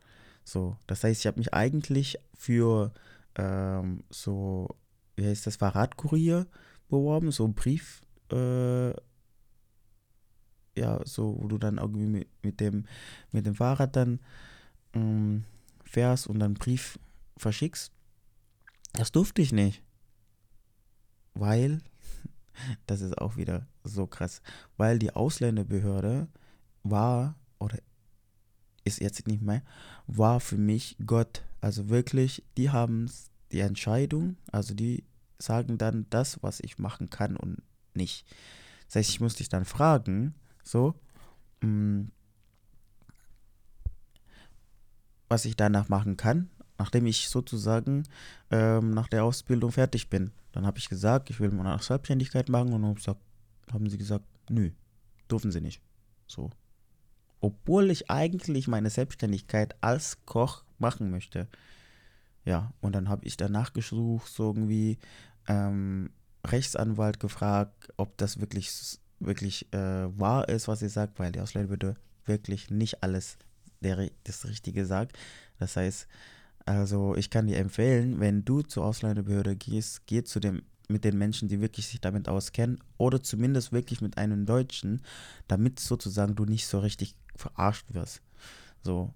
So, 0.45 0.77
das 0.87 1.03
heißt, 1.05 1.21
ich 1.21 1.27
habe 1.27 1.39
mich 1.39 1.53
eigentlich 1.55 2.19
für 2.35 2.93
ähm, 3.37 4.05
so, 4.11 4.77
wie 5.17 5.27
heißt 5.27 5.47
das, 5.47 5.57
Fahrradkurier 5.57 6.47
beworben, 6.89 7.33
so 7.33 7.45
ein 7.47 7.55
Brief, 7.55 8.03
äh, 8.31 8.91
ja, 10.77 11.01
so, 11.05 11.39
wo 11.41 11.49
du 11.49 11.59
dann 11.59 11.79
irgendwie 11.79 12.07
mit, 12.07 12.29
mit, 12.43 12.61
dem, 12.61 12.87
mit 13.33 13.47
dem 13.47 13.55
Fahrrad 13.55 13.97
dann 13.97 14.21
ähm, 14.93 15.45
fährst 15.85 16.27
und 16.27 16.41
dann 16.41 16.55
Brief 16.55 16.99
verschickst. 17.37 17.93
Das 18.93 19.13
durfte 19.13 19.43
ich 19.43 19.53
nicht. 19.53 19.83
Weil, 21.35 21.81
das 22.87 23.01
ist 23.01 23.19
auch 23.19 23.37
wieder 23.37 23.67
so 23.83 24.07
krass, 24.07 24.43
weil 24.77 24.99
die 24.99 25.15
Ausländerbehörde 25.15 26.29
war 26.83 27.35
oder 27.59 27.79
ist 28.85 29.01
jetzt 29.01 29.27
nicht 29.27 29.43
mehr, 29.43 29.63
war 30.07 30.41
für 30.41 30.59
mich 30.59 30.97
Gott. 31.05 31.43
Also 31.61 31.89
wirklich, 31.89 32.45
die 32.57 32.71
haben 32.71 33.11
die 33.53 33.61
Entscheidung, 33.61 34.37
also 34.53 34.75
die 34.75 35.05
sagen 35.39 35.79
dann 35.79 36.07
das, 36.11 36.43
was 36.43 36.61
ich 36.61 36.79
machen 36.79 37.11
kann 37.11 37.37
und 37.37 37.63
nicht. 37.95 38.27
Das 38.87 38.97
heißt, 38.97 39.11
ich 39.11 39.21
musste 39.21 39.39
dich 39.39 39.49
dann 39.49 39.65
fragen, 39.65 40.35
so, 40.63 40.95
mh, 41.61 41.69
mm, 41.69 42.11
was 45.29 45.45
ich 45.47 45.57
danach 45.57 45.89
machen 45.89 46.17
kann, 46.17 46.51
nachdem 46.79 47.07
ich 47.07 47.29
sozusagen 47.29 48.05
ähm, 48.51 48.91
nach 48.91 49.09
der 49.09 49.25
Ausbildung 49.25 49.73
fertig 49.73 50.11
bin. 50.11 50.31
Dann 50.55 50.67
habe 50.67 50.79
ich 50.79 50.89
gesagt, 50.89 51.31
ich 51.31 51.41
will 51.41 51.51
meine 51.51 51.77
Selbstständigkeit 51.81 52.49
machen 52.49 52.73
und 52.73 52.83
dann 52.83 52.95
gesagt, 52.95 53.21
haben 53.73 53.91
sie 53.91 53.99
gesagt, 53.99 54.25
nö, 54.49 54.71
dürfen 55.29 55.51
sie 55.51 55.61
nicht. 55.61 55.83
So. 56.29 56.51
Obwohl 57.41 57.91
ich 57.91 58.09
eigentlich 58.09 58.69
meine 58.69 58.89
Selbstständigkeit 58.89 59.75
als 59.81 60.25
Koch 60.27 60.63
machen 60.79 61.11
möchte. 61.11 61.49
Ja, 62.45 62.73
und 62.81 62.95
dann 62.95 63.09
habe 63.09 63.27
ich 63.27 63.37
danach 63.37 63.73
gesucht, 63.73 64.29
so 64.29 64.45
irgendwie, 64.51 64.99
ähm, 65.49 66.11
Rechtsanwalt 66.47 67.19
gefragt, 67.19 67.93
ob 67.97 68.17
das 68.17 68.39
wirklich, 68.39 68.71
wirklich 69.19 69.73
äh, 69.73 70.19
wahr 70.19 70.49
ist, 70.49 70.69
was 70.69 70.79
sie 70.79 70.89
sagt, 70.89 71.19
weil 71.19 71.33
die 71.33 71.41
Ausländerbehörde 71.41 71.97
wirklich 72.27 72.71
nicht 72.71 73.03
alles 73.03 73.39
der, 73.81 74.09
das 74.23 74.47
Richtige 74.47 74.87
sagt. 74.87 75.19
Das 75.59 75.77
heißt, 75.77 76.07
also 76.67 77.15
ich 77.17 77.31
kann 77.31 77.47
dir 77.47 77.59
empfehlen, 77.59 78.21
wenn 78.21 78.45
du 78.45 78.63
zur 78.63 78.85
Ausländerbehörde 78.85 79.57
gehst, 79.57 80.07
geh 80.07 80.23
zu 80.23 80.41
dem 80.41 80.63
mit 80.89 81.05
den 81.05 81.17
Menschen, 81.17 81.49
die 81.49 81.61
wirklich 81.61 81.89
sich 81.89 82.01
damit 82.01 82.29
auskennen 82.29 82.79
oder 82.99 83.23
zumindest 83.23 83.73
wirklich 83.73 84.01
mit 84.01 84.19
einem 84.19 84.45
Deutschen, 84.45 85.01
damit 85.49 85.81
sozusagen 85.81 86.35
du 86.35 86.45
nicht 86.45 86.67
so 86.67 86.79
richtig 86.79 87.15
verarscht 87.35 87.95
wirst. 87.95 88.21
So, 88.83 89.15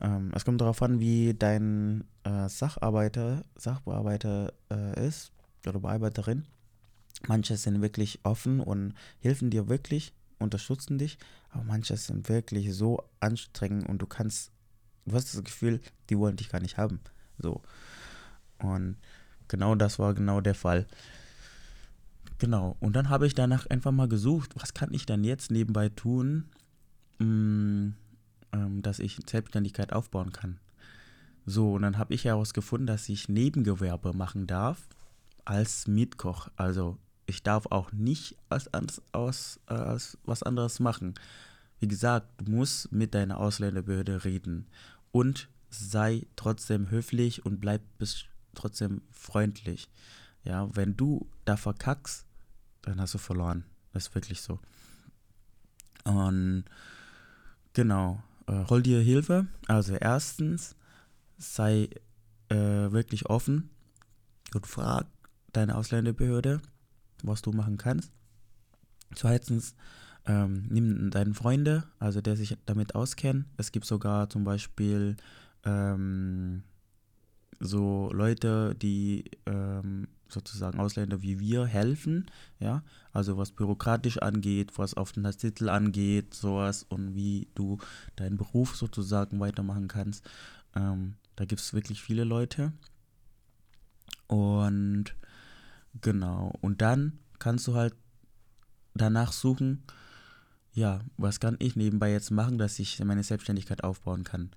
ähm, 0.00 0.32
es 0.34 0.44
kommt 0.44 0.60
darauf 0.60 0.82
an, 0.82 1.00
wie 1.00 1.34
dein 1.34 2.04
äh, 2.24 2.48
Sacharbeiter, 2.48 3.44
Sachbearbeiter 3.56 4.52
äh, 4.70 5.06
ist 5.06 5.32
oder 5.66 5.80
Bearbeiterin. 5.80 6.46
Manche 7.28 7.56
sind 7.56 7.82
wirklich 7.82 8.20
offen 8.24 8.60
und 8.60 8.94
helfen 9.20 9.50
dir 9.50 9.68
wirklich, 9.68 10.12
unterstützen 10.38 10.98
dich, 10.98 11.18
aber 11.50 11.62
manche 11.62 11.96
sind 11.96 12.28
wirklich 12.28 12.74
so 12.74 13.04
anstrengend 13.20 13.88
und 13.88 13.98
du 13.98 14.06
kannst, 14.06 14.50
du 15.06 15.14
hast 15.14 15.34
das 15.34 15.44
Gefühl, 15.44 15.80
die 16.10 16.18
wollen 16.18 16.36
dich 16.36 16.48
gar 16.48 16.60
nicht 16.60 16.76
haben. 16.76 17.00
So. 17.38 17.62
Und 18.58 18.96
genau 19.48 19.74
das 19.74 19.98
war 19.98 20.14
genau 20.14 20.40
der 20.40 20.54
Fall. 20.54 20.86
Genau. 22.38 22.76
Und 22.80 22.96
dann 22.96 23.08
habe 23.08 23.26
ich 23.26 23.34
danach 23.34 23.66
einfach 23.66 23.92
mal 23.92 24.08
gesucht, 24.08 24.50
was 24.56 24.74
kann 24.74 24.92
ich 24.92 25.06
dann 25.06 25.24
jetzt 25.24 25.50
nebenbei 25.50 25.88
tun, 25.88 26.50
mh, 27.18 27.26
mm, 27.26 27.94
ähm, 28.52 28.82
dass 28.82 28.98
ich 28.98 29.18
Selbstständigkeit 29.28 29.92
aufbauen 29.92 30.32
kann. 30.32 30.58
So, 31.46 31.74
und 31.74 31.82
dann 31.82 31.98
habe 31.98 32.14
ich 32.14 32.24
herausgefunden, 32.24 32.86
dass 32.86 33.08
ich 33.08 33.28
Nebengewerbe 33.28 34.12
machen 34.12 34.46
darf 34.46 34.88
als 35.44 35.88
Mietkoch. 35.88 36.48
Also 36.56 36.98
ich 37.26 37.42
darf 37.42 37.66
auch 37.70 37.92
nicht 37.92 38.36
als, 38.48 38.68
als, 38.74 39.60
äh, 39.68 39.74
als 39.74 40.18
was 40.24 40.42
anderes 40.42 40.80
machen. 40.80 41.14
Wie 41.82 41.88
gesagt, 41.88 42.28
du 42.40 42.52
musst 42.52 42.92
mit 42.92 43.12
deiner 43.12 43.40
Ausländerbehörde 43.40 44.24
reden 44.24 44.68
und 45.10 45.48
sei 45.68 46.28
trotzdem 46.36 46.90
höflich 46.90 47.44
und 47.44 47.58
bleib 47.58 47.82
bis 47.98 48.26
trotzdem 48.54 49.02
freundlich. 49.10 49.90
Ja, 50.44 50.68
wenn 50.76 50.96
du 50.96 51.28
da 51.44 51.56
verkackst, 51.56 52.24
dann 52.82 53.00
hast 53.00 53.14
du 53.14 53.18
verloren. 53.18 53.64
Das 53.92 54.06
ist 54.06 54.14
wirklich 54.14 54.42
so. 54.42 54.60
Und 56.04 56.66
genau, 57.72 58.22
äh, 58.46 58.64
hol 58.68 58.80
dir 58.80 59.00
Hilfe. 59.00 59.48
Also 59.66 59.96
erstens, 59.96 60.76
sei 61.36 61.88
äh, 62.48 62.92
wirklich 62.92 63.26
offen 63.26 63.70
und 64.54 64.68
frag 64.68 65.08
deine 65.52 65.74
Ausländerbehörde, 65.74 66.62
was 67.24 67.42
du 67.42 67.50
machen 67.50 67.76
kannst. 67.76 68.12
Zweitens, 69.16 69.74
ähm, 70.26 70.66
nimm 70.68 71.10
deinen 71.10 71.34
Freunde, 71.34 71.84
also 71.98 72.20
der 72.20 72.36
sich 72.36 72.56
damit 72.66 72.94
auskennt. 72.94 73.46
Es 73.56 73.72
gibt 73.72 73.86
sogar 73.86 74.30
zum 74.30 74.44
Beispiel 74.44 75.16
ähm, 75.64 76.62
so 77.60 78.10
Leute, 78.12 78.74
die 78.74 79.24
ähm, 79.46 80.08
sozusagen 80.28 80.80
Ausländer 80.80 81.22
wie 81.22 81.38
wir 81.38 81.66
helfen, 81.66 82.26
ja, 82.58 82.82
also 83.12 83.36
was 83.36 83.52
bürokratisch 83.52 84.18
angeht, 84.18 84.78
was 84.78 84.94
auf 84.94 85.12
den 85.12 85.30
Titel 85.32 85.68
angeht, 85.68 86.34
sowas 86.34 86.84
und 86.88 87.14
wie 87.14 87.48
du 87.54 87.78
deinen 88.16 88.36
Beruf 88.36 88.76
sozusagen 88.76 89.38
weitermachen 89.40 89.88
kannst. 89.88 90.28
Ähm, 90.74 91.14
da 91.36 91.44
gibt 91.44 91.60
es 91.60 91.74
wirklich 91.74 92.02
viele 92.02 92.24
Leute. 92.24 92.72
Und 94.26 95.14
genau, 96.00 96.52
und 96.60 96.80
dann 96.80 97.18
kannst 97.38 97.66
du 97.66 97.74
halt 97.74 97.94
danach 98.94 99.32
suchen, 99.32 99.82
ja, 100.74 101.00
was 101.16 101.40
kann 101.40 101.56
ich 101.58 101.76
nebenbei 101.76 102.10
jetzt 102.10 102.30
machen, 102.30 102.58
dass 102.58 102.78
ich 102.78 103.02
meine 103.04 103.22
Selbstständigkeit 103.22 103.84
aufbauen 103.84 104.24
kann. 104.24 104.50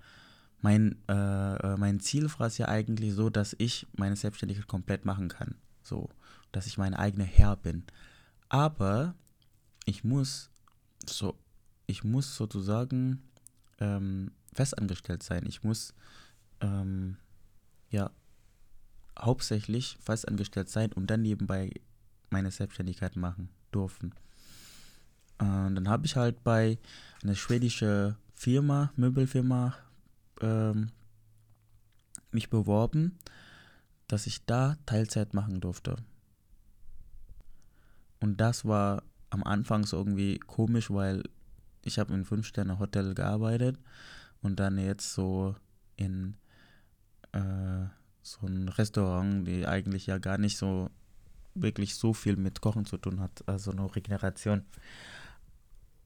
Mein, 0.62 0.98
äh, 1.10 1.56
äh 1.56 1.78
mein 1.78 2.00
Ziel 2.00 2.30
war 2.38 2.48
es 2.48 2.58
ja 2.58 2.68
eigentlich 2.68 3.14
so, 3.14 3.30
dass 3.30 3.56
ich 3.58 3.88
meine 3.98 4.16
Selbstständigkeit 4.16 4.68
komplett 4.68 5.06
machen 5.06 5.28
kann. 5.28 5.56
So, 5.84 6.10
dass 6.52 6.68
ich 6.68 6.78
mein 6.78 6.94
eigener 6.94 7.26
Herr 7.26 7.58
bin. 7.58 7.84
Aber 8.50 9.16
ich 9.86 10.04
muss 10.04 10.50
so, 11.06 11.38
ich 11.86 12.04
muss 12.04 12.36
sozusagen 12.36 13.22
ähm, 13.80 14.32
festangestellt 14.54 15.22
sein. 15.22 15.46
Ich 15.46 15.64
muss 15.64 15.94
ähm, 16.62 17.18
ja 17.90 18.10
hauptsächlich 19.20 19.98
festangestellt 20.02 20.70
sein 20.70 20.92
und 20.94 21.08
dann 21.08 21.22
nebenbei 21.22 21.72
meine 22.30 22.52
Selbstständigkeit 22.52 23.16
machen 23.16 23.50
durften. 23.72 24.14
Und 25.40 25.76
dann 25.76 25.90
habe 25.90 26.06
ich 26.06 26.16
halt 26.16 26.44
bei 26.44 26.78
einer 27.24 27.36
schwedischen 27.36 28.16
Firma, 28.36 28.92
Möbelfirma, 28.96 29.76
ähm, 30.42 30.90
mich 32.32 32.50
beworben, 32.50 33.18
dass 34.08 34.28
ich 34.28 34.46
da 34.46 34.78
Teilzeit 34.86 35.34
machen 35.34 35.60
durfte. 35.60 35.98
Und 38.20 38.40
das 38.42 38.66
war 38.66 39.04
am 39.30 39.44
Anfang 39.44 39.86
so 39.86 39.98
irgendwie 39.98 40.40
komisch, 40.40 40.90
weil 40.90 41.24
ich 41.84 42.00
habe 42.00 42.14
in 42.14 42.26
Fünf-Sterne-Hotel 42.26 43.14
gearbeitet 43.14 43.78
und 44.42 44.60
dann 44.60 44.78
jetzt 44.78 45.14
so 45.14 45.56
in 45.98 46.36
äh, 47.32 47.86
so 48.22 48.48
ein 48.48 48.70
Restaurant, 48.70 49.48
die 49.48 49.68
eigentlich 49.68 50.08
ja 50.08 50.18
gar 50.18 50.38
nicht 50.38 50.58
so 50.58 50.90
wirklich 51.54 51.96
so 51.96 52.14
viel 52.14 52.36
mit 52.36 52.62
Kochen 52.62 52.86
zu 52.86 52.98
tun 52.98 53.20
hat, 53.20 53.44
also 53.48 53.72
nur 53.72 53.96
Regeneration. 53.96 54.66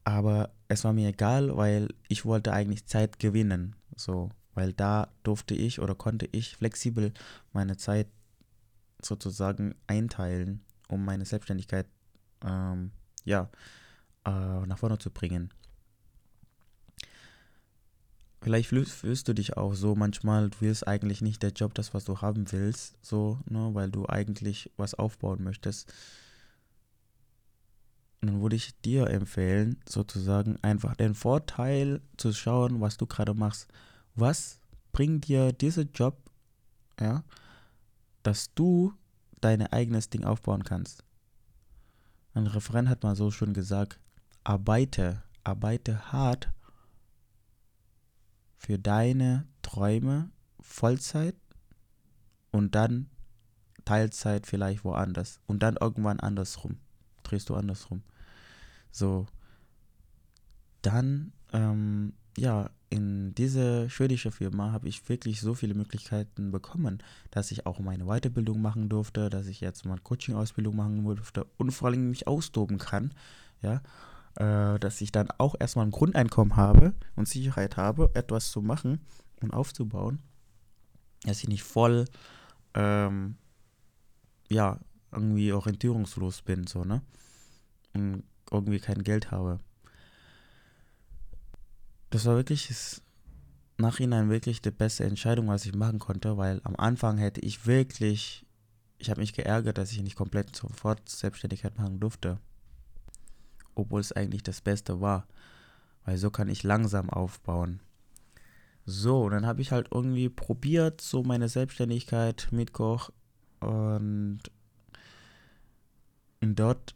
Aber 0.04 0.50
es 0.68 0.84
war 0.84 0.92
mir 0.92 1.08
egal, 1.08 1.56
weil 1.56 1.88
ich 2.08 2.24
wollte 2.24 2.52
eigentlich 2.52 2.86
Zeit 2.86 3.18
gewinnen, 3.18 3.76
so, 3.96 4.30
weil 4.54 4.72
da 4.72 5.08
durfte 5.22 5.54
ich 5.54 5.80
oder 5.80 5.94
konnte 5.94 6.28
ich 6.32 6.56
flexibel 6.56 7.12
meine 7.52 7.76
Zeit 7.76 8.08
sozusagen 9.02 9.74
einteilen, 9.86 10.62
um 10.88 11.04
meine 11.04 11.24
Selbstständigkeit 11.24 11.86
ähm, 12.44 12.92
ja, 13.24 13.50
äh, 14.24 14.66
nach 14.66 14.78
vorne 14.78 14.98
zu 14.98 15.10
bringen. 15.10 15.50
Vielleicht 18.42 18.68
fühlst 18.68 19.28
du 19.28 19.34
dich 19.34 19.58
auch 19.58 19.74
so 19.74 19.94
manchmal, 19.94 20.48
du 20.48 20.56
willst 20.60 20.88
eigentlich 20.88 21.20
nicht 21.20 21.42
der 21.42 21.50
Job, 21.50 21.74
das, 21.74 21.92
was 21.92 22.06
du 22.06 22.22
haben 22.22 22.50
willst, 22.52 22.96
so, 23.02 23.38
ne, 23.44 23.70
weil 23.74 23.90
du 23.90 24.08
eigentlich 24.08 24.70
was 24.78 24.94
aufbauen 24.94 25.44
möchtest. 25.44 25.92
Und 28.20 28.28
dann 28.28 28.42
würde 28.42 28.56
ich 28.56 28.78
dir 28.80 29.08
empfehlen, 29.08 29.80
sozusagen 29.88 30.58
einfach 30.62 30.94
den 30.94 31.14
Vorteil 31.14 32.02
zu 32.16 32.32
schauen, 32.32 32.80
was 32.80 32.96
du 32.96 33.06
gerade 33.06 33.34
machst. 33.34 33.68
Was 34.14 34.60
bringt 34.92 35.28
dir 35.28 35.52
dieser 35.52 35.82
Job, 35.82 36.18
ja, 37.00 37.24
dass 38.22 38.52
du 38.54 38.92
dein 39.40 39.66
eigenes 39.66 40.10
Ding 40.10 40.24
aufbauen 40.24 40.64
kannst? 40.64 41.04
Ein 42.34 42.46
Referent 42.46 42.88
hat 42.88 43.02
mal 43.02 43.16
so 43.16 43.30
schön 43.30 43.54
gesagt, 43.54 43.98
arbeite, 44.44 45.22
arbeite 45.42 46.12
hart 46.12 46.50
für 48.58 48.78
deine 48.78 49.46
Träume 49.62 50.30
Vollzeit 50.60 51.34
und 52.52 52.74
dann 52.74 53.08
Teilzeit 53.84 54.46
vielleicht 54.46 54.84
woanders 54.84 55.40
und 55.46 55.62
dann 55.62 55.76
irgendwann 55.80 56.20
andersrum. 56.20 56.78
Drehst 57.30 57.48
du 57.48 57.54
andersrum. 57.54 58.02
So, 58.90 59.26
dann, 60.82 61.32
ähm, 61.52 62.12
ja, 62.36 62.70
in 62.88 63.34
diese 63.36 63.88
schwedische 63.88 64.32
Firma 64.32 64.72
habe 64.72 64.88
ich 64.88 65.08
wirklich 65.08 65.40
so 65.40 65.54
viele 65.54 65.74
Möglichkeiten 65.74 66.50
bekommen, 66.50 67.02
dass 67.30 67.52
ich 67.52 67.66
auch 67.66 67.78
meine 67.78 68.06
Weiterbildung 68.06 68.60
machen 68.60 68.88
durfte, 68.88 69.30
dass 69.30 69.46
ich 69.46 69.60
jetzt 69.60 69.84
mal 69.84 69.98
Coaching-Ausbildung 70.00 70.74
machen 70.74 71.04
durfte 71.04 71.46
und 71.56 71.70
vor 71.70 71.88
allem 71.88 72.08
mich 72.08 72.26
austoben 72.26 72.78
kann, 72.78 73.14
ja, 73.62 73.80
äh, 74.34 74.80
dass 74.80 75.00
ich 75.00 75.12
dann 75.12 75.28
auch 75.38 75.54
erstmal 75.60 75.86
ein 75.86 75.92
Grundeinkommen 75.92 76.56
habe 76.56 76.94
und 77.14 77.28
Sicherheit 77.28 77.76
habe, 77.76 78.10
etwas 78.14 78.50
zu 78.50 78.60
machen 78.60 79.00
und 79.40 79.52
aufzubauen, 79.52 80.18
dass 81.22 81.42
ich 81.44 81.48
nicht 81.48 81.62
voll, 81.62 82.06
ähm, 82.74 83.36
ja, 84.48 84.80
irgendwie 85.12 85.52
orientierungslos 85.52 86.42
bin, 86.42 86.66
so, 86.66 86.84
ne? 86.84 87.02
Und 87.94 88.24
irgendwie 88.50 88.80
kein 88.80 89.02
Geld 89.02 89.30
habe. 89.30 89.60
Das 92.10 92.26
war 92.26 92.36
wirklich 92.36 92.68
das 92.68 93.02
Nachhinein 93.78 94.30
wirklich 94.30 94.60
die 94.62 94.70
beste 94.70 95.04
Entscheidung, 95.04 95.48
was 95.48 95.64
ich 95.64 95.74
machen 95.74 95.98
konnte, 95.98 96.36
weil 96.36 96.60
am 96.64 96.76
Anfang 96.76 97.18
hätte 97.18 97.40
ich 97.40 97.66
wirklich, 97.66 98.44
ich 98.98 99.10
habe 99.10 99.20
mich 99.20 99.32
geärgert, 99.32 99.78
dass 99.78 99.92
ich 99.92 100.02
nicht 100.02 100.16
komplett 100.16 100.54
sofort 100.54 101.08
Selbstständigkeit 101.08 101.78
machen 101.78 102.00
durfte 102.00 102.38
obwohl 103.80 104.00
es 104.00 104.12
eigentlich 104.12 104.42
das 104.42 104.60
Beste 104.60 105.00
war. 105.00 105.26
Weil 106.04 106.18
so 106.18 106.30
kann 106.30 106.48
ich 106.48 106.62
langsam 106.62 107.10
aufbauen. 107.10 107.80
So, 108.86 109.24
und 109.24 109.32
dann 109.32 109.46
habe 109.46 109.60
ich 109.60 109.72
halt 109.72 109.88
irgendwie 109.92 110.28
probiert, 110.28 111.00
so 111.00 111.22
meine 111.22 111.48
Selbstständigkeit 111.48 112.48
mit 112.50 112.72
Koch 112.72 113.10
und 113.60 114.40
Und 116.40 116.58
dort 116.58 116.94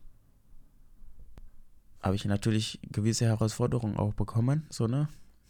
habe 2.00 2.16
ich 2.16 2.24
natürlich 2.24 2.80
gewisse 2.90 3.26
Herausforderungen 3.26 3.96
auch 3.96 4.14
bekommen, 4.14 4.66
so, 4.70 4.86
ne? 4.86 5.08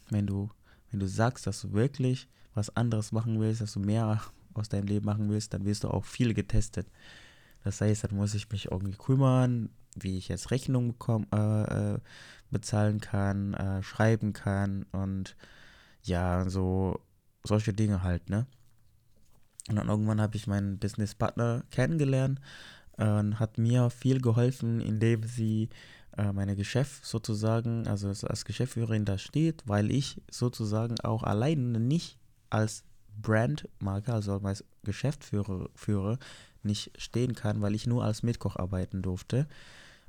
Wenn 0.09 0.27
du, 0.27 0.49
wenn 0.91 0.99
du 0.99 1.07
sagst, 1.07 1.47
dass 1.47 1.61
du 1.61 1.73
wirklich 1.73 2.27
was 2.53 2.75
anderes 2.75 3.11
machen 3.11 3.39
willst, 3.39 3.61
dass 3.61 3.73
du 3.73 3.79
mehr 3.79 4.21
aus 4.53 4.69
deinem 4.69 4.87
Leben 4.87 5.05
machen 5.05 5.29
willst, 5.29 5.53
dann 5.53 5.65
wirst 5.65 5.83
du 5.83 5.89
auch 5.89 6.05
viel 6.05 6.33
getestet. 6.33 6.87
Das 7.63 7.81
heißt, 7.81 8.03
dann 8.03 8.15
muss 8.15 8.35
ich 8.35 8.49
mich 8.51 8.71
irgendwie 8.71 8.95
kümmern, 8.95 9.69
wie 9.95 10.17
ich 10.17 10.27
jetzt 10.27 10.51
Rechnungen 10.51 10.89
bekomm, 10.89 11.27
äh, 11.33 11.93
äh, 11.95 11.99
bezahlen 12.51 13.01
kann, 13.01 13.53
äh, 13.55 13.81
schreiben 13.81 14.33
kann 14.33 14.83
und 14.91 15.35
ja, 16.03 16.47
so 16.49 16.99
solche 17.43 17.73
Dinge 17.73 18.03
halt, 18.03 18.29
ne? 18.29 18.45
Und 19.67 19.77
dann 19.77 19.89
irgendwann 19.89 20.21
habe 20.21 20.37
ich 20.37 20.45
meinen 20.45 20.77
Businesspartner 20.77 21.63
kennengelernt 21.71 22.39
und 22.97 23.39
hat 23.39 23.57
mir 23.57 23.89
viel 23.89 24.21
geholfen, 24.21 24.81
indem 24.81 25.23
sie 25.23 25.69
äh, 26.17 26.31
meine 26.31 26.55
Geschäft 26.55 27.05
sozusagen, 27.05 27.87
also 27.87 28.07
als 28.07 28.45
Geschäftsführerin 28.45 29.05
da 29.05 29.17
steht, 29.17 29.63
weil 29.65 29.91
ich 29.91 30.21
sozusagen 30.31 30.99
auch 31.01 31.23
alleine 31.23 31.79
nicht 31.79 32.17
als 32.49 32.83
Brandmarke, 33.21 34.13
also 34.13 34.39
als 34.43 34.63
Geschäftsführer 34.83 35.69
führe, 35.75 36.19
nicht 36.63 36.91
stehen 36.97 37.35
kann, 37.35 37.61
weil 37.61 37.75
ich 37.75 37.87
nur 37.87 38.03
als 38.03 38.23
Mitkoch 38.23 38.55
arbeiten 38.55 39.01
durfte. 39.01 39.47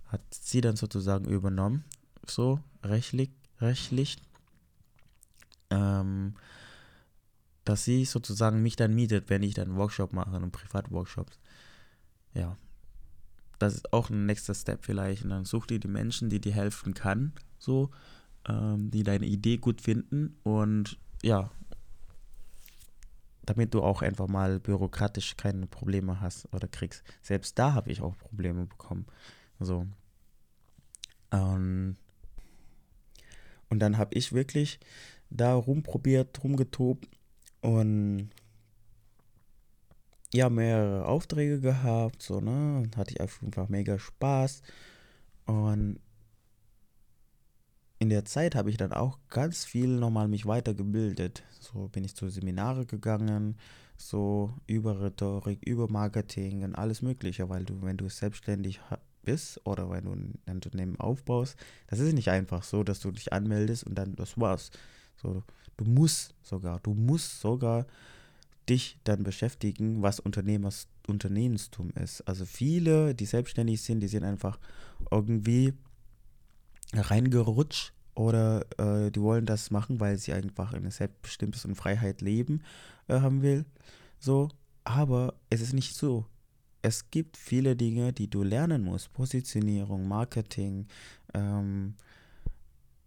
Hat 0.07 0.22
sie 0.31 0.61
dann 0.61 0.77
sozusagen 0.77 1.27
übernommen, 1.27 1.85
so 2.27 2.61
rechtlich, 2.85 3.31
rechtlich 3.61 4.18
ähm, 5.70 6.35
dass 7.64 7.85
sie 7.85 8.05
sozusagen 8.05 8.62
mich 8.62 8.77
dann 8.77 8.94
mietet, 8.94 9.29
wenn 9.29 9.42
ich 9.42 9.55
dann 9.55 9.77
Workshop 9.77 10.12
mache, 10.12 10.37
einen 10.37 10.53
Privatworkshops. 10.53 11.38
Ja. 12.35 12.57
Das 13.59 13.75
ist 13.75 13.92
auch 13.92 14.11
ein 14.11 14.27
nächster 14.27 14.55
Step 14.55 14.85
vielleicht. 14.85 15.25
Und 15.25 15.31
dann 15.31 15.45
such 15.45 15.66
dir 15.66 15.81
die 15.81 15.88
Menschen, 15.88 16.29
die 16.29 16.40
dir 16.40 16.53
helfen 16.53 16.95
kann, 16.95 17.33
so, 17.59 17.90
ähm, 18.49 18.90
die 18.90 19.03
deine 19.03 19.27
Idee 19.27 19.57
gut 19.57 19.81
finden 19.81 20.37
und 20.42 20.99
ja, 21.23 21.51
damit 23.47 23.73
du 23.75 23.83
auch 23.83 24.03
einfach 24.03 24.27
mal 24.27 24.59
bürokratisch 24.61 25.37
keine 25.37 25.66
Probleme 25.66 26.21
hast 26.21 26.53
oder 26.53 26.69
kriegst. 26.69 27.05
Selbst 27.23 27.59
da 27.59 27.73
habe 27.73 27.90
ich 27.90 28.03
auch 28.03 28.19
Probleme 28.19 28.66
bekommen. 28.66 29.07
So. 29.61 29.87
Ähm, 31.31 31.97
und 33.69 33.79
dann 33.79 33.99
habe 33.99 34.14
ich 34.14 34.33
wirklich 34.33 34.79
da 35.31 35.55
rumprobiert, 35.55 36.42
rumgetobt 36.42 37.09
und 37.62 38.31
ja, 40.34 40.48
mehrere 40.50 41.06
Aufträge 41.06 41.60
gehabt, 41.60 42.22
so, 42.22 42.40
ne? 42.40 42.88
Hatte 42.96 43.12
ich 43.12 43.20
einfach 43.20 43.68
mega 43.68 43.98
Spaß. 43.98 44.62
Und 45.46 46.00
in 47.98 48.10
der 48.10 48.24
Zeit 48.24 48.54
habe 48.54 48.70
ich 48.70 48.76
dann 48.76 48.92
auch 48.92 49.18
ganz 49.28 49.64
viel 49.64 49.88
nochmal 49.88 50.28
mich 50.28 50.46
weitergebildet. 50.46 51.44
So 51.60 51.88
bin 51.88 52.04
ich 52.04 52.14
zu 52.14 52.28
Seminare 52.28 52.84
gegangen, 52.86 53.56
so 53.96 54.52
über 54.66 55.00
Rhetorik, 55.00 55.66
über 55.66 55.90
Marketing 55.90 56.62
und 56.62 56.74
alles 56.74 57.02
Mögliche, 57.02 57.48
weil 57.48 57.64
du, 57.64 57.82
wenn 57.82 57.96
du 57.96 58.08
selbstständig 58.08 58.80
bist 59.22 59.60
oder 59.64 59.90
wenn 59.90 60.04
du 60.04 60.12
ein 60.12 60.38
Unternehmen 60.46 61.00
aufbaust, 61.00 61.56
das 61.86 61.98
ist 61.98 62.12
nicht 62.12 62.28
einfach 62.28 62.62
so, 62.62 62.82
dass 62.82 63.00
du 63.00 63.10
dich 63.10 63.32
anmeldest 63.32 63.84
und 63.84 63.94
dann 63.96 64.14
das 64.14 64.38
war's. 64.38 64.70
So, 65.16 65.42
du 65.76 65.84
musst 65.84 66.34
sogar, 66.42 66.80
du 66.80 66.92
musst 66.92 67.40
sogar 67.40 67.86
dich 68.68 68.98
dann 69.05 69.22
beschäftigen, 69.22 70.02
was 70.02 70.20
Unternehmers, 70.20 70.88
Unternehmenstum 71.07 71.90
ist. 71.90 72.22
Also 72.22 72.44
viele, 72.44 73.14
die 73.14 73.26
selbstständig 73.26 73.83
sind, 73.83 74.00
die 74.00 74.09
sind 74.09 74.24
einfach 74.24 74.59
irgendwie 75.11 75.74
reingerutscht 76.92 77.92
oder 78.14 78.64
äh, 78.79 79.11
die 79.11 79.20
wollen 79.20 79.46
das 79.46 79.70
machen, 79.70 80.00
weil 80.00 80.18
sie 80.18 80.33
einfach 80.33 80.72
eine 80.72 80.90
selbstbestimmtes 80.90 81.64
und 81.64 81.74
Freiheit 81.74 82.22
leben 82.22 82.62
äh, 83.09 83.20
haben 83.20 83.42
will. 83.42 83.64
So, 84.18 84.48
aber 84.85 85.35
es 85.50 85.61
ist 85.61 85.72
nicht 85.72 85.94
so. 85.94 86.26
Es 86.83 87.11
gibt 87.11 87.37
viele 87.37 87.76
Dinge, 87.76 88.12
die 88.12 88.31
du 88.31 88.42
lernen 88.42 88.85
musst. 88.85 89.12
Positionierung, 89.12 90.07
Marketing, 90.07 90.87
ähm, 91.35 91.94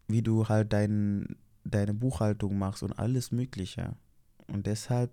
wie 0.07 0.21
du 0.21 0.47
halt 0.47 0.73
deinen 0.73 1.37
deine 1.63 1.93
Buchhaltung 1.93 2.57
machst 2.57 2.83
und 2.83 2.93
alles 2.93 3.31
Mögliche. 3.31 3.95
Und 4.47 4.65
deshalb, 4.65 5.11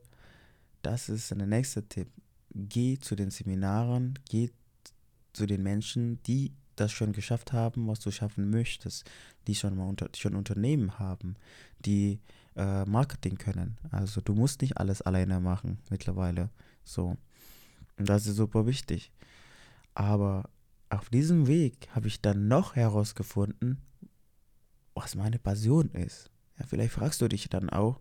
das 0.87 1.09
ist 1.09 1.33
der 1.33 1.47
nächste 1.47 1.89
Tipp. 1.89 2.09
Geh 2.55 2.99
zu 2.99 3.17
den 3.17 3.31
Seminaren, 3.31 4.19
geh 4.29 4.51
zu 5.33 5.47
den 5.47 5.63
Menschen, 5.63 6.23
die 6.23 6.53
das 6.77 6.93
schon 6.93 7.13
geschafft 7.13 7.53
haben, 7.53 7.89
was 7.89 8.01
du 8.01 8.13
schaffen 8.13 8.51
möchtest, 8.51 9.11
die 9.47 9.57
schon 9.57 9.77
mal 9.77 9.89
unter, 9.89 10.09
schon 10.15 10.37
Unternehmen 10.37 10.99
haben, 10.99 11.35
die 11.81 12.21
äh, 12.55 12.85
Marketing 12.85 13.37
können. 13.37 13.79
Also 13.91 14.21
du 14.21 14.35
musst 14.35 14.61
nicht 14.63 14.77
alles 14.79 15.03
alleine 15.03 15.41
machen 15.41 15.79
mittlerweile. 15.91 16.51
So. 16.85 17.17
Und 17.99 18.09
das 18.09 18.27
ist 18.27 18.37
super 18.37 18.67
wichtig. 18.67 19.11
Aber 19.95 20.49
auf 20.89 21.11
diesem 21.11 21.49
Weg 21.49 21.89
habe 21.91 22.07
ich 22.07 22.21
dann 22.21 22.47
noch 22.47 22.77
herausgefunden, 22.77 23.83
was 24.95 25.17
meine 25.17 25.41
Passion 25.41 25.91
ist. 25.91 26.31
Ja, 26.59 26.67
vielleicht 26.67 26.93
fragst 26.93 27.21
du 27.21 27.29
dich 27.29 27.49
dann 27.49 27.71
auch, 27.71 28.01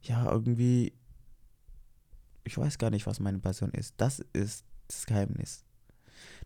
ja, 0.00 0.30
irgendwie, 0.30 0.94
ich 2.44 2.58
weiß 2.58 2.78
gar 2.78 2.90
nicht, 2.90 3.06
was 3.06 3.20
meine 3.20 3.38
Passion 3.38 3.70
ist. 3.70 3.94
Das 3.96 4.20
ist 4.32 4.64
das 4.88 5.06
Geheimnis. 5.06 5.64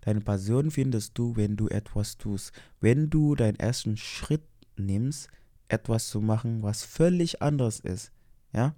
Deine 0.02 0.20
Passion 0.20 0.70
findest 0.70 1.16
du, 1.18 1.36
wenn 1.36 1.56
du 1.56 1.68
etwas 1.68 2.16
tust. 2.18 2.52
Wenn 2.80 3.10
du 3.10 3.34
deinen 3.34 3.58
ersten 3.58 3.96
Schritt 3.96 4.44
nimmst, 4.76 5.28
etwas 5.68 6.08
zu 6.08 6.20
machen, 6.20 6.62
was 6.62 6.84
völlig 6.84 7.42
anderes 7.42 7.80
ist. 7.80 8.12
Ja? 8.52 8.74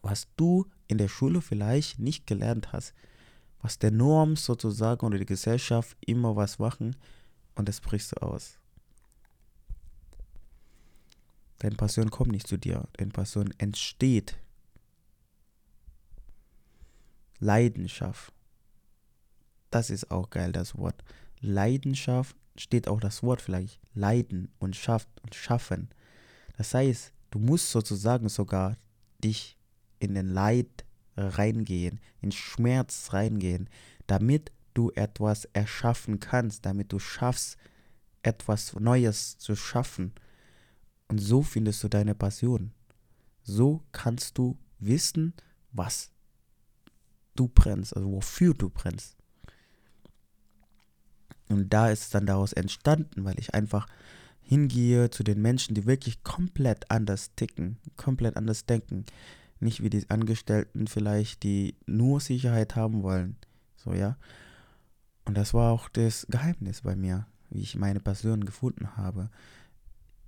Was 0.00 0.28
du 0.36 0.66
in 0.88 0.98
der 0.98 1.08
Schule 1.08 1.40
vielleicht 1.40 1.98
nicht 1.98 2.26
gelernt 2.26 2.72
hast. 2.72 2.94
Was 3.60 3.78
der 3.78 3.90
Norm 3.90 4.36
sozusagen 4.36 5.06
oder 5.06 5.18
die 5.18 5.26
Gesellschaft 5.26 5.96
immer 6.00 6.34
was 6.34 6.58
machen 6.58 6.96
und 7.54 7.68
das 7.68 7.80
brichst 7.80 8.12
du 8.12 8.22
aus. 8.22 8.58
Deine 11.58 11.76
Passion 11.76 12.10
kommt 12.10 12.32
nicht 12.32 12.48
zu 12.48 12.56
dir. 12.56 12.88
Deine 12.94 13.12
Passion 13.12 13.54
entsteht. 13.58 14.36
Leidenschaft. 17.42 18.32
Das 19.70 19.90
ist 19.90 20.12
auch 20.12 20.30
geil, 20.30 20.52
das 20.52 20.78
Wort. 20.78 21.02
Leidenschaft 21.40 22.36
steht 22.56 22.86
auch 22.86 23.00
das 23.00 23.24
Wort 23.24 23.42
vielleicht. 23.42 23.80
Leiden 23.94 24.52
und 24.60 24.76
schafft 24.76 25.08
und 25.22 25.34
schaffen. 25.34 25.88
Das 26.56 26.72
heißt, 26.72 27.12
du 27.32 27.40
musst 27.40 27.70
sozusagen 27.70 28.28
sogar 28.28 28.76
dich 29.24 29.58
in 29.98 30.14
den 30.14 30.28
Leid 30.28 30.84
reingehen, 31.16 31.98
in 32.20 32.30
Schmerz 32.30 33.12
reingehen, 33.12 33.68
damit 34.06 34.52
du 34.74 34.92
etwas 34.92 35.46
erschaffen 35.46 36.20
kannst, 36.20 36.64
damit 36.64 36.92
du 36.92 37.00
schaffst, 37.00 37.56
etwas 38.22 38.72
Neues 38.78 39.36
zu 39.38 39.56
schaffen. 39.56 40.12
Und 41.08 41.18
so 41.18 41.42
findest 41.42 41.82
du 41.82 41.88
deine 41.88 42.14
Passion. 42.14 42.72
So 43.42 43.82
kannst 43.90 44.38
du 44.38 44.56
wissen, 44.78 45.34
was 45.72 46.11
du 47.42 47.48
brennst, 47.48 47.96
also 47.96 48.10
wofür 48.10 48.54
du 48.54 48.70
brennst. 48.70 49.16
Und 51.48 51.72
da 51.72 51.90
ist 51.90 52.02
es 52.02 52.10
dann 52.10 52.26
daraus 52.26 52.52
entstanden, 52.52 53.24
weil 53.24 53.38
ich 53.38 53.54
einfach 53.54 53.86
hingehe 54.40 55.10
zu 55.10 55.22
den 55.22 55.42
Menschen, 55.42 55.74
die 55.74 55.86
wirklich 55.86 56.22
komplett 56.22 56.90
anders 56.90 57.34
ticken, 57.34 57.78
komplett 57.96 58.36
anders 58.36 58.64
denken. 58.64 59.04
Nicht 59.60 59.82
wie 59.82 59.90
die 59.90 60.08
Angestellten 60.08 60.86
vielleicht, 60.86 61.42
die 61.42 61.76
nur 61.86 62.20
Sicherheit 62.20 62.74
haben 62.74 63.02
wollen. 63.02 63.36
So, 63.76 63.92
ja. 63.92 64.16
Und 65.24 65.36
das 65.36 65.54
war 65.54 65.72
auch 65.72 65.88
das 65.88 66.26
Geheimnis 66.28 66.82
bei 66.82 66.96
mir, 66.96 67.26
wie 67.50 67.60
ich 67.60 67.76
meine 67.76 68.00
Passion 68.00 68.44
gefunden 68.44 68.96
habe 68.96 69.30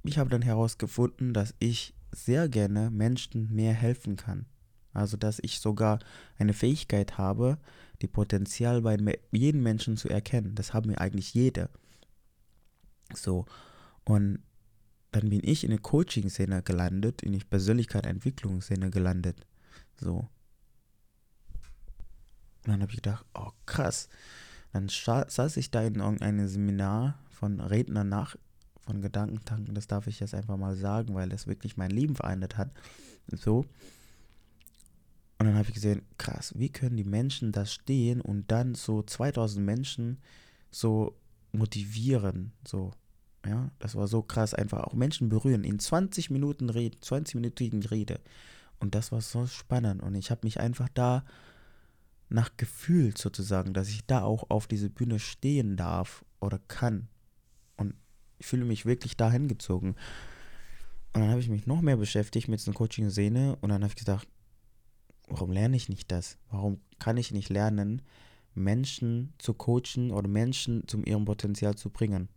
ich 0.04 0.18
habe 0.18 0.30
dann 0.30 0.42
herausgefunden, 0.42 1.32
dass 1.32 1.54
ich 1.58 1.94
sehr 2.12 2.48
gerne 2.48 2.90
Menschen 2.90 3.52
mehr 3.52 3.72
helfen 3.72 4.16
kann. 4.16 4.46
Also 4.94 5.16
dass 5.16 5.38
ich 5.42 5.60
sogar 5.60 5.98
eine 6.38 6.54
Fähigkeit 6.54 7.18
habe, 7.18 7.58
die 8.02 8.06
Potenzial 8.06 8.82
bei 8.82 8.96
jedem 9.30 9.62
Menschen 9.62 9.96
zu 9.96 10.08
erkennen. 10.08 10.54
Das 10.54 10.72
haben 10.72 10.90
wir 10.90 11.00
eigentlich 11.00 11.34
jeder. 11.34 11.68
So. 13.12 13.46
Und 14.04 14.38
dann 15.12 15.30
bin 15.30 15.40
ich 15.44 15.64
in 15.64 15.70
der 15.70 15.78
Coaching-Szene 15.78 16.62
gelandet, 16.62 17.22
in 17.22 17.32
die 17.32 17.38
Persönlichkeitsentwicklungsszene 17.38 18.90
gelandet. 18.90 19.46
So. 19.96 20.28
Und 22.64 22.72
dann 22.72 22.82
habe 22.82 22.90
ich 22.90 22.96
gedacht, 22.96 23.24
oh 23.34 23.50
krass. 23.66 24.08
Dann 24.72 24.88
saß 24.88 25.56
ich 25.56 25.70
da 25.70 25.82
in 25.82 25.96
irgendeinem 25.96 26.48
Seminar 26.48 27.18
von 27.30 27.60
Rednern 27.60 28.08
nach 28.08 28.36
von 28.80 29.00
Gedankentanken, 29.00 29.74
das 29.74 29.86
darf 29.86 30.06
ich 30.08 30.20
jetzt 30.20 30.34
einfach 30.34 30.56
mal 30.56 30.76
sagen, 30.76 31.14
weil 31.14 31.28
das 31.28 31.46
wirklich 31.46 31.76
mein 31.76 31.90
Leben 31.90 32.16
verändert 32.16 32.58
hat. 32.58 32.70
So. 33.28 33.64
Und 35.44 35.50
dann 35.50 35.58
habe 35.58 35.68
ich 35.68 35.74
gesehen, 35.74 36.00
krass, 36.16 36.54
wie 36.56 36.70
können 36.70 36.96
die 36.96 37.04
Menschen 37.04 37.52
das 37.52 37.70
stehen 37.70 38.22
und 38.22 38.50
dann 38.50 38.74
so 38.74 39.02
2000 39.02 39.62
Menschen 39.62 40.16
so 40.70 41.20
motivieren, 41.52 42.54
so. 42.66 42.92
Ja, 43.44 43.70
das 43.78 43.94
war 43.94 44.08
so 44.08 44.22
krass, 44.22 44.54
einfach 44.54 44.84
auch 44.84 44.94
Menschen 44.94 45.28
berühren, 45.28 45.62
in 45.62 45.78
20 45.78 46.30
Minuten 46.30 46.70
Rede, 46.70 46.96
20-minütigen 46.96 47.90
Rede. 47.90 48.20
Und 48.78 48.94
das 48.94 49.12
war 49.12 49.20
so 49.20 49.46
spannend. 49.46 50.02
Und 50.02 50.14
ich 50.14 50.30
habe 50.30 50.40
mich 50.44 50.60
einfach 50.60 50.88
da 50.88 51.26
nach 52.30 52.56
gefühlt 52.56 53.18
sozusagen, 53.18 53.74
dass 53.74 53.90
ich 53.90 54.06
da 54.06 54.22
auch 54.22 54.48
auf 54.48 54.66
diese 54.66 54.88
Bühne 54.88 55.18
stehen 55.18 55.76
darf 55.76 56.24
oder 56.40 56.58
kann. 56.68 57.08
Und 57.76 57.92
ich 58.38 58.46
fühle 58.46 58.64
mich 58.64 58.86
wirklich 58.86 59.18
dahin 59.18 59.46
gezogen. 59.46 59.94
Und 61.12 61.20
dann 61.20 61.28
habe 61.28 61.40
ich 61.40 61.50
mich 61.50 61.66
noch 61.66 61.82
mehr 61.82 61.98
beschäftigt 61.98 62.48
mit 62.48 62.60
dieser 62.60 62.72
Coaching-Szene 62.72 63.58
und 63.60 63.68
dann 63.68 63.82
habe 63.82 63.90
ich 63.90 63.96
gedacht, 63.96 64.26
warum 65.28 65.52
lerne 65.52 65.76
ich 65.76 65.88
nicht 65.88 66.10
das? 66.10 66.38
Warum 66.50 66.80
kann 66.98 67.16
ich 67.16 67.32
nicht 67.32 67.48
lernen, 67.48 68.02
Menschen 68.54 69.32
zu 69.38 69.54
coachen 69.54 70.10
oder 70.10 70.28
Menschen 70.28 70.86
zum 70.86 71.04
ihrem 71.04 71.24
Potenzial 71.24 71.74
zu 71.74 71.90
bringen? 71.90 72.28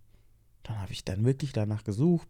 Dann 0.63 0.80
habe 0.80 0.91
ich 0.91 1.06
dann 1.06 1.26
wirklich 1.26 1.54
danach 1.54 1.84
gesucht, 1.84 2.28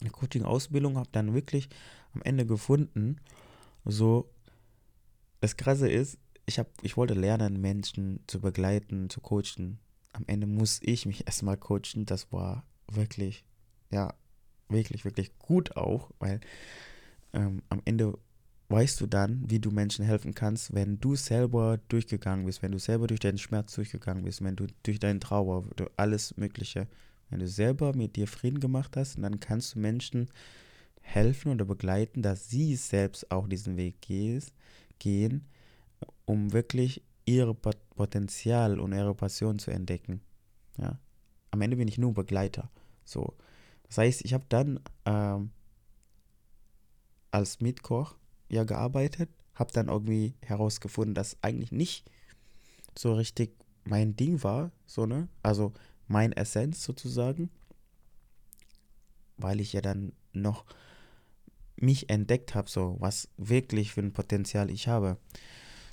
eine 0.00 0.10
Coaching-Ausbildung, 0.10 0.96
habe 0.98 1.08
dann 1.12 1.34
wirklich 1.34 1.68
am 2.14 2.22
Ende 2.22 2.44
gefunden. 2.46 3.16
So, 3.84 4.30
das 5.40 5.56
Krasse 5.56 5.88
ist, 5.88 6.18
ich, 6.46 6.58
hab, 6.58 6.68
ich 6.82 6.96
wollte 6.96 7.14
lernen, 7.14 7.60
Menschen 7.60 8.20
zu 8.26 8.40
begleiten, 8.40 9.08
zu 9.10 9.20
coachen. 9.20 9.78
Am 10.12 10.24
Ende 10.26 10.46
muss 10.46 10.80
ich 10.82 11.06
mich 11.06 11.26
erstmal 11.26 11.56
coachen. 11.56 12.04
Das 12.04 12.32
war 12.32 12.66
wirklich, 12.90 13.44
ja, 13.90 14.14
wirklich, 14.68 15.04
wirklich 15.04 15.38
gut 15.38 15.76
auch, 15.76 16.10
weil 16.18 16.40
ähm, 17.32 17.62
am 17.68 17.80
Ende 17.84 18.18
weißt 18.72 19.00
du 19.00 19.06
dann, 19.06 19.44
wie 19.48 19.60
du 19.60 19.70
Menschen 19.70 20.04
helfen 20.04 20.34
kannst, 20.34 20.74
wenn 20.74 20.98
du 20.98 21.14
selber 21.14 21.78
durchgegangen 21.88 22.46
bist, 22.46 22.62
wenn 22.62 22.72
du 22.72 22.78
selber 22.78 23.06
durch 23.06 23.20
deinen 23.20 23.38
Schmerz 23.38 23.74
durchgegangen 23.74 24.24
bist, 24.24 24.42
wenn 24.42 24.56
du 24.56 24.66
durch 24.82 24.98
deinen 24.98 25.20
Trauer, 25.20 25.64
alles 25.96 26.36
Mögliche, 26.36 26.88
wenn 27.30 27.40
du 27.40 27.48
selber 27.48 27.94
mit 27.94 28.16
dir 28.16 28.26
Frieden 28.26 28.60
gemacht 28.60 28.96
hast, 28.96 29.22
dann 29.22 29.40
kannst 29.40 29.74
du 29.74 29.78
Menschen 29.78 30.28
helfen 31.00 31.52
oder 31.52 31.64
begleiten, 31.64 32.22
dass 32.22 32.48
sie 32.48 32.76
selbst 32.76 33.30
auch 33.30 33.46
diesen 33.46 33.76
Weg 33.76 34.00
gehen, 34.98 35.46
um 36.24 36.52
wirklich 36.52 37.02
ihr 37.26 37.52
Potenzial 37.54 38.80
und 38.80 38.92
ihre 38.92 39.14
Passion 39.14 39.58
zu 39.58 39.70
entdecken. 39.70 40.22
Ja? 40.78 40.98
Am 41.50 41.60
Ende 41.60 41.76
bin 41.76 41.88
ich 41.88 41.98
nur 41.98 42.14
Begleiter. 42.14 42.70
So. 43.04 43.34
Das 43.88 43.98
heißt, 43.98 44.24
ich 44.24 44.32
habe 44.32 44.44
dann 44.48 44.80
ähm, 45.04 45.50
als 47.30 47.60
Mitkoch 47.60 48.16
ja 48.52 48.64
gearbeitet, 48.64 49.30
habe 49.54 49.72
dann 49.72 49.88
irgendwie 49.88 50.34
herausgefunden, 50.42 51.14
dass 51.14 51.36
eigentlich 51.42 51.72
nicht 51.72 52.10
so 52.96 53.14
richtig 53.14 53.56
mein 53.84 54.14
Ding 54.14 54.42
war, 54.42 54.70
so 54.86 55.06
ne, 55.06 55.28
also 55.42 55.72
mein 56.06 56.32
Essenz 56.32 56.84
sozusagen, 56.84 57.50
weil 59.36 59.60
ich 59.60 59.72
ja 59.72 59.80
dann 59.80 60.12
noch 60.32 60.64
mich 61.76 62.10
entdeckt 62.10 62.54
habe, 62.54 62.68
so 62.68 62.96
was 63.00 63.28
wirklich 63.38 63.92
für 63.92 64.02
ein 64.02 64.12
Potenzial 64.12 64.70
ich 64.70 64.86
habe. 64.86 65.16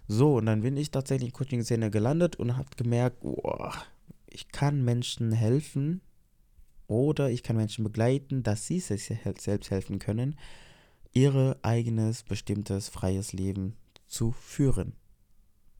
So, 0.08 0.38
und 0.38 0.46
dann 0.46 0.62
bin 0.62 0.78
ich 0.78 0.92
tatsächlich 0.92 1.30
in 1.30 1.34
Coaching-Szene 1.34 1.90
gelandet 1.90 2.36
und 2.36 2.58
habe 2.58 2.70
gemerkt, 2.76 3.24
oh, 3.24 3.72
ich 4.28 4.50
kann 4.50 4.84
Menschen 4.84 5.32
helfen 5.32 6.02
oder 6.88 7.30
ich 7.30 7.44
kann 7.44 7.56
Menschen 7.56 7.84
begleiten, 7.84 8.44
dass 8.44 8.68
sie 8.68 8.80
sich 8.80 9.06
selbst 9.06 9.72
helfen 9.72 10.00
können 10.00 10.36
ihr 11.14 11.58
eigenes, 11.62 12.24
bestimmtes, 12.24 12.90
freies 12.90 13.34
Leben 13.34 13.76
zu 14.08 14.32
führen. 14.32 14.94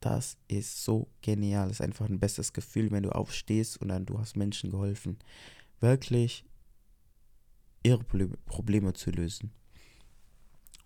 Das 0.00 0.38
ist 0.48 0.84
so 0.84 1.08
genial. 1.20 1.68
Das 1.68 1.78
ist 1.78 1.82
einfach 1.82 2.08
ein 2.08 2.20
bestes 2.20 2.52
Gefühl, 2.52 2.90
wenn 2.90 3.02
du 3.02 3.10
aufstehst 3.10 3.80
und 3.80 3.88
dann 3.88 4.06
du 4.06 4.18
hast 4.18 4.36
Menschen 4.36 4.70
geholfen, 4.70 5.18
wirklich 5.80 6.44
ihre 7.82 8.02
Probleme 8.02 8.92
zu 8.94 9.10
lösen. 9.10 9.52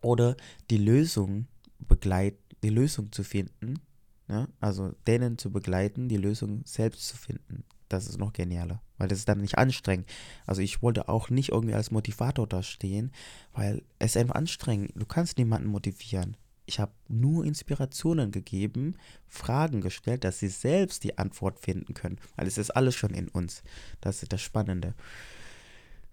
Oder 0.01 0.37
die 0.71 0.79
Lösung 0.79 1.47
begleiten, 1.79 2.39
die 2.63 2.71
Lösung 2.71 3.13
zu 3.13 3.23
finden, 3.23 3.81
ja? 4.29 4.49
also 4.61 4.93
denen 5.07 5.39
zu 5.39 5.51
begleiten, 5.51 6.09
die 6.09 6.17
Lösung 6.17 6.63
selbst 6.65 7.09
zu 7.09 7.17
finden 7.17 7.65
das 7.89 8.07
ist 8.09 8.19
noch 8.19 8.33
genialer, 8.33 8.83
weil 8.99 9.09
das 9.09 9.19
ist 9.19 9.29
dann 9.29 9.41
nicht 9.41 9.59
anstrengend. 9.59 10.07
Also 10.47 10.63
ich 10.63 10.83
wollte 10.83 11.09
auch 11.09 11.31
nicht 11.31 11.51
irgendwie 11.51 11.75
als 11.75 11.91
Motivator 11.91 12.47
da 12.47 12.63
stehen, 12.63 13.13
weil 13.53 13.83
es 13.99 14.17
einfach 14.17 14.35
anstrengend. 14.35 14.93
Du 14.95 15.07
kannst 15.07 15.39
niemanden 15.39 15.69
motivieren. 15.69 16.37
Ich 16.67 16.81
habe 16.81 16.93
nur 17.09 17.45
Inspirationen 17.45 18.31
gegeben, 18.31 18.97
Fragen 19.29 19.83
gestellt, 19.83 20.25
dass 20.25 20.39
sie 20.39 20.49
selbst 20.49 21.05
die 21.05 21.19
Antwort 21.19 21.61
finden 21.61 21.93
können, 21.93 22.19
weil 22.37 22.47
es 22.47 22.57
ist 22.57 22.71
alles 22.71 22.95
schon 22.95 23.13
in 23.13 23.29
uns. 23.29 23.63
Das 24.01 24.23
ist 24.23 24.33
das 24.33 24.41
Spannende. 24.41 24.95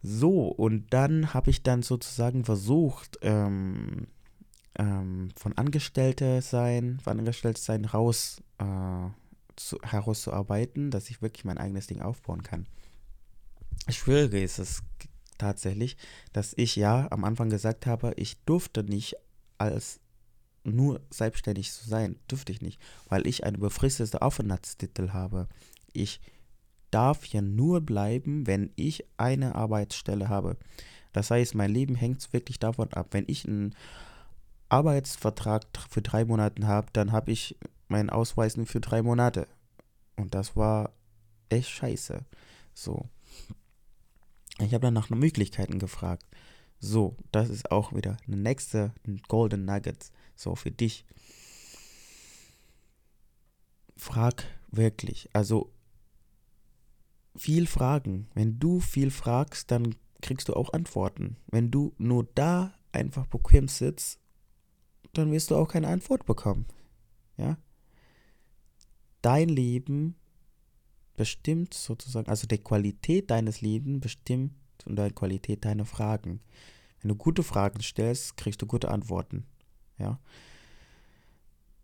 So, 0.03 0.47
und 0.47 0.93
dann 0.93 1.33
habe 1.33 1.51
ich 1.51 1.63
dann 1.63 1.83
sozusagen 1.83 2.43
versucht, 2.43 3.19
ähm, 3.21 4.07
ähm, 4.77 5.29
von 5.35 5.57
Angestellte 5.57 6.41
sein, 6.41 6.99
von 7.03 7.19
Angestellte 7.19 7.61
sein 7.61 7.85
raus 7.85 8.41
äh, 8.57 9.09
zu, 9.55 9.79
herauszuarbeiten, 9.81 10.91
dass 10.91 11.09
ich 11.09 11.21
wirklich 11.21 11.45
mein 11.45 11.57
eigenes 11.57 11.87
Ding 11.87 12.01
aufbauen 12.01 12.43
kann. 12.43 12.67
Schwierige 13.89 14.41
ist 14.41 14.59
es 14.59 14.83
tatsächlich, 15.37 15.97
dass 16.33 16.53
ich 16.55 16.75
ja 16.75 17.07
am 17.11 17.23
Anfang 17.23 17.49
gesagt 17.49 17.85
habe, 17.85 18.13
ich 18.15 18.43
durfte 18.43 18.83
nicht 18.83 19.15
als 19.57 19.99
nur 20.63 21.01
selbstständig 21.09 21.71
zu 21.71 21.89
sein, 21.89 22.19
dürfte 22.29 22.51
ich 22.51 22.61
nicht, 22.61 22.79
weil 23.09 23.25
ich 23.25 23.43
einen 23.43 23.59
befristeten 23.59 24.19
Aufenthaltstitel 24.19 25.09
habe. 25.09 25.47
Ich 25.93 26.21
darf 26.91 27.25
ja 27.25 27.41
nur 27.41 27.81
bleiben, 27.81 28.45
wenn 28.45 28.71
ich 28.75 29.05
eine 29.17 29.55
Arbeitsstelle 29.55 30.29
habe. 30.29 30.57
Das 31.13 31.31
heißt, 31.31 31.55
mein 31.55 31.71
Leben 31.71 31.95
hängt 31.95 32.31
wirklich 32.33 32.59
davon 32.59 32.93
ab. 32.93 33.07
Wenn 33.11 33.25
ich 33.27 33.47
einen 33.47 33.75
Arbeitsvertrag 34.69 35.63
für 35.89 36.01
drei 36.01 36.25
Monate 36.25 36.65
habe, 36.67 36.87
dann 36.93 37.11
habe 37.11 37.31
ich 37.31 37.57
meinen 37.91 38.09
Ausweis 38.09 38.57
nur 38.57 38.65
für 38.65 38.81
drei 38.81 39.01
Monate. 39.01 39.47
Und 40.15 40.33
das 40.33 40.55
war 40.55 40.93
echt 41.49 41.69
scheiße. 41.69 42.25
So. 42.73 43.09
Ich 44.59 44.73
habe 44.73 44.81
dann 44.81 44.93
nach 44.93 45.09
Möglichkeiten 45.09 45.79
gefragt. 45.79 46.25
So, 46.79 47.15
das 47.31 47.49
ist 47.49 47.71
auch 47.71 47.93
wieder 47.93 48.17
eine 48.25 48.37
nächste 48.37 48.93
Golden 49.27 49.65
Nuggets. 49.65 50.11
So, 50.35 50.55
für 50.55 50.71
dich. 50.71 51.05
Frag 53.95 54.45
wirklich. 54.71 55.29
Also, 55.33 55.71
viel 57.35 57.67
fragen. 57.67 58.27
Wenn 58.33 58.59
du 58.59 58.79
viel 58.79 59.11
fragst, 59.11 59.69
dann 59.71 59.95
kriegst 60.21 60.49
du 60.49 60.53
auch 60.53 60.73
Antworten. 60.73 61.37
Wenn 61.47 61.71
du 61.71 61.93
nur 61.97 62.27
da 62.35 62.73
einfach 62.91 63.27
bequem 63.27 63.67
sitzt, 63.67 64.19
dann 65.13 65.31
wirst 65.31 65.51
du 65.51 65.55
auch 65.55 65.67
keine 65.67 65.87
Antwort 65.87 66.25
bekommen. 66.25 66.65
Ja? 67.37 67.57
Dein 69.21 69.49
Leben 69.49 70.15
bestimmt 71.15 71.73
sozusagen, 71.73 72.29
also 72.29 72.47
die 72.47 72.57
Qualität 72.57 73.29
deines 73.29 73.61
Lebens 73.61 74.01
bestimmt 74.01 74.53
und 74.85 74.97
die 74.97 75.11
Qualität 75.11 75.65
deiner 75.65 75.85
Fragen. 75.85 76.41
Wenn 77.01 77.09
du 77.09 77.15
gute 77.15 77.43
Fragen 77.43 77.81
stellst, 77.81 78.37
kriegst 78.37 78.61
du 78.61 78.65
gute 78.65 78.89
Antworten. 78.89 79.45
Ja. 79.97 80.19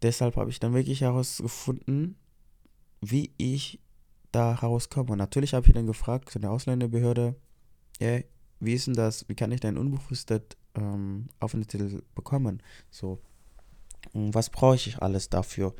Deshalb 0.01 0.35
habe 0.35 0.49
ich 0.49 0.59
dann 0.59 0.73
wirklich 0.73 1.01
herausgefunden, 1.01 2.15
wie 3.01 3.31
ich 3.37 3.79
da 4.31 4.61
herauskomme. 4.61 5.11
Und 5.11 5.17
natürlich 5.17 5.53
habe 5.53 5.67
ich 5.67 5.73
dann 5.73 5.87
gefragt 5.87 6.29
zu 6.29 6.39
der 6.39 6.51
Ausländerbehörde, 6.51 7.35
hey, 7.99 8.25
wie 8.59 8.73
ist 8.73 8.87
denn 8.87 8.93
das, 8.93 9.27
wie 9.27 9.35
kann 9.35 9.51
ich 9.51 9.59
denn 9.59 9.77
unbefristet 9.77 10.57
ähm, 10.75 11.29
Aufenthaltstitel 11.39 12.03
bekommen? 12.15 12.61
So, 12.89 13.21
und 14.13 14.33
was 14.33 14.49
brauche 14.49 14.75
ich 14.75 15.01
alles 15.01 15.29
dafür? 15.29 15.75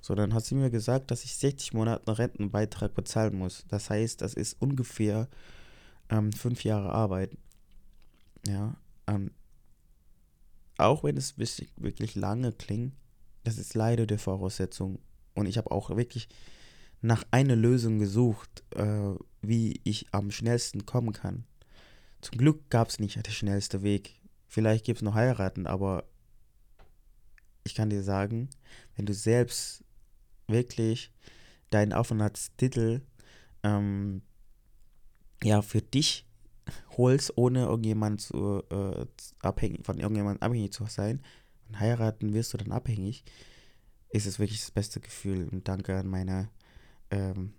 So, 0.00 0.14
dann 0.14 0.32
hat 0.32 0.44
sie 0.44 0.54
mir 0.54 0.70
gesagt, 0.70 1.10
dass 1.10 1.24
ich 1.24 1.36
60 1.36 1.74
Monate 1.74 2.18
Rentenbeitrag 2.18 2.94
bezahlen 2.94 3.36
muss. 3.36 3.64
Das 3.68 3.90
heißt, 3.90 4.22
das 4.22 4.34
ist 4.34 4.60
ungefähr 4.60 5.28
ähm, 6.08 6.32
fünf 6.32 6.64
Jahre 6.64 6.92
Arbeit. 6.92 7.36
Ja, 8.46 8.76
ähm, 9.06 9.32
auch 10.76 11.02
wenn 11.02 11.16
es 11.16 11.36
wirklich 11.38 12.14
lange 12.14 12.52
klingt, 12.52 12.94
das 13.44 13.58
ist 13.58 13.74
leider 13.74 14.06
die 14.06 14.18
Voraussetzung. 14.18 15.00
Und 15.34 15.46
ich 15.46 15.58
habe 15.58 15.70
auch 15.70 15.90
wirklich 15.90 16.28
nach 17.00 17.24
einer 17.30 17.56
Lösung 17.56 17.98
gesucht, 17.98 18.64
äh, 18.74 19.14
wie 19.42 19.80
ich 19.84 20.06
am 20.12 20.30
schnellsten 20.30 20.86
kommen 20.86 21.12
kann. 21.12 21.44
Zum 22.20 22.38
Glück 22.38 22.70
gab 22.70 22.88
es 22.88 22.98
nicht 22.98 23.16
den 23.16 23.32
schnellsten 23.32 23.82
Weg. 23.82 24.20
Vielleicht 24.46 24.84
gibt 24.84 24.98
es 24.98 25.02
noch 25.02 25.14
heiraten, 25.14 25.66
aber 25.66 26.04
ich 27.64 27.74
kann 27.74 27.90
dir 27.90 28.02
sagen, 28.02 28.48
wenn 28.96 29.06
du 29.06 29.14
selbst 29.14 29.84
wirklich 30.48 31.12
deinen 31.70 31.92
Aufenthaltstitel 31.92 33.02
ähm, 33.62 34.22
ja, 35.42 35.62
für 35.62 35.82
dich 35.82 36.26
holst, 36.96 37.36
ohne 37.36 37.64
irgendjemand 37.64 38.20
zu, 38.20 38.62
äh, 38.70 39.06
abhängig, 39.40 39.84
von 39.84 39.98
irgendjemandem 39.98 40.42
abhängig 40.42 40.72
zu 40.72 40.84
sein. 40.86 41.22
Und 41.68 41.80
heiraten 41.80 42.32
wirst 42.32 42.52
du 42.52 42.58
dann 42.58 42.72
abhängig, 42.72 43.24
ist 44.10 44.26
es 44.26 44.38
wirklich 44.38 44.60
das 44.60 44.70
beste 44.70 45.00
Gefühl. 45.00 45.48
Und 45.50 45.68
danke 45.68 45.96
an 45.96 46.08
meine 46.08 46.48
ähm, 47.10 47.52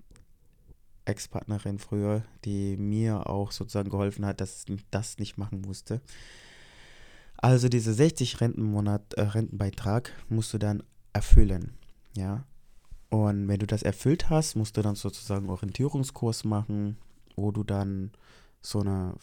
Ex-Partnerin 1.05 1.79
früher, 1.79 2.23
die 2.45 2.77
mir 2.77 3.27
auch 3.27 3.51
sozusagen 3.51 3.89
geholfen 3.89 4.25
hat, 4.25 4.41
dass 4.41 4.65
ich 4.67 4.85
das 4.91 5.17
nicht 5.17 5.37
machen 5.37 5.61
musste. 5.61 6.01
Also 7.37 7.69
diese 7.69 7.93
60 7.93 8.41
Rentenmonat, 8.41 9.13
äh, 9.13 9.21
Rentenbeitrag 9.21 10.11
musst 10.27 10.53
du 10.53 10.57
dann 10.57 10.83
erfüllen, 11.13 11.77
ja. 12.15 12.45
Und 13.09 13.47
wenn 13.47 13.59
du 13.59 13.65
das 13.65 13.83
erfüllt 13.83 14.29
hast, 14.29 14.55
musst 14.55 14.77
du 14.77 14.81
dann 14.81 14.95
sozusagen 14.95 15.49
Orientierungskurs 15.49 16.43
machen, 16.43 16.97
wo 17.35 17.51
du 17.51 17.63
dann 17.63 18.11
so 18.61 18.81
eine 18.81 19.15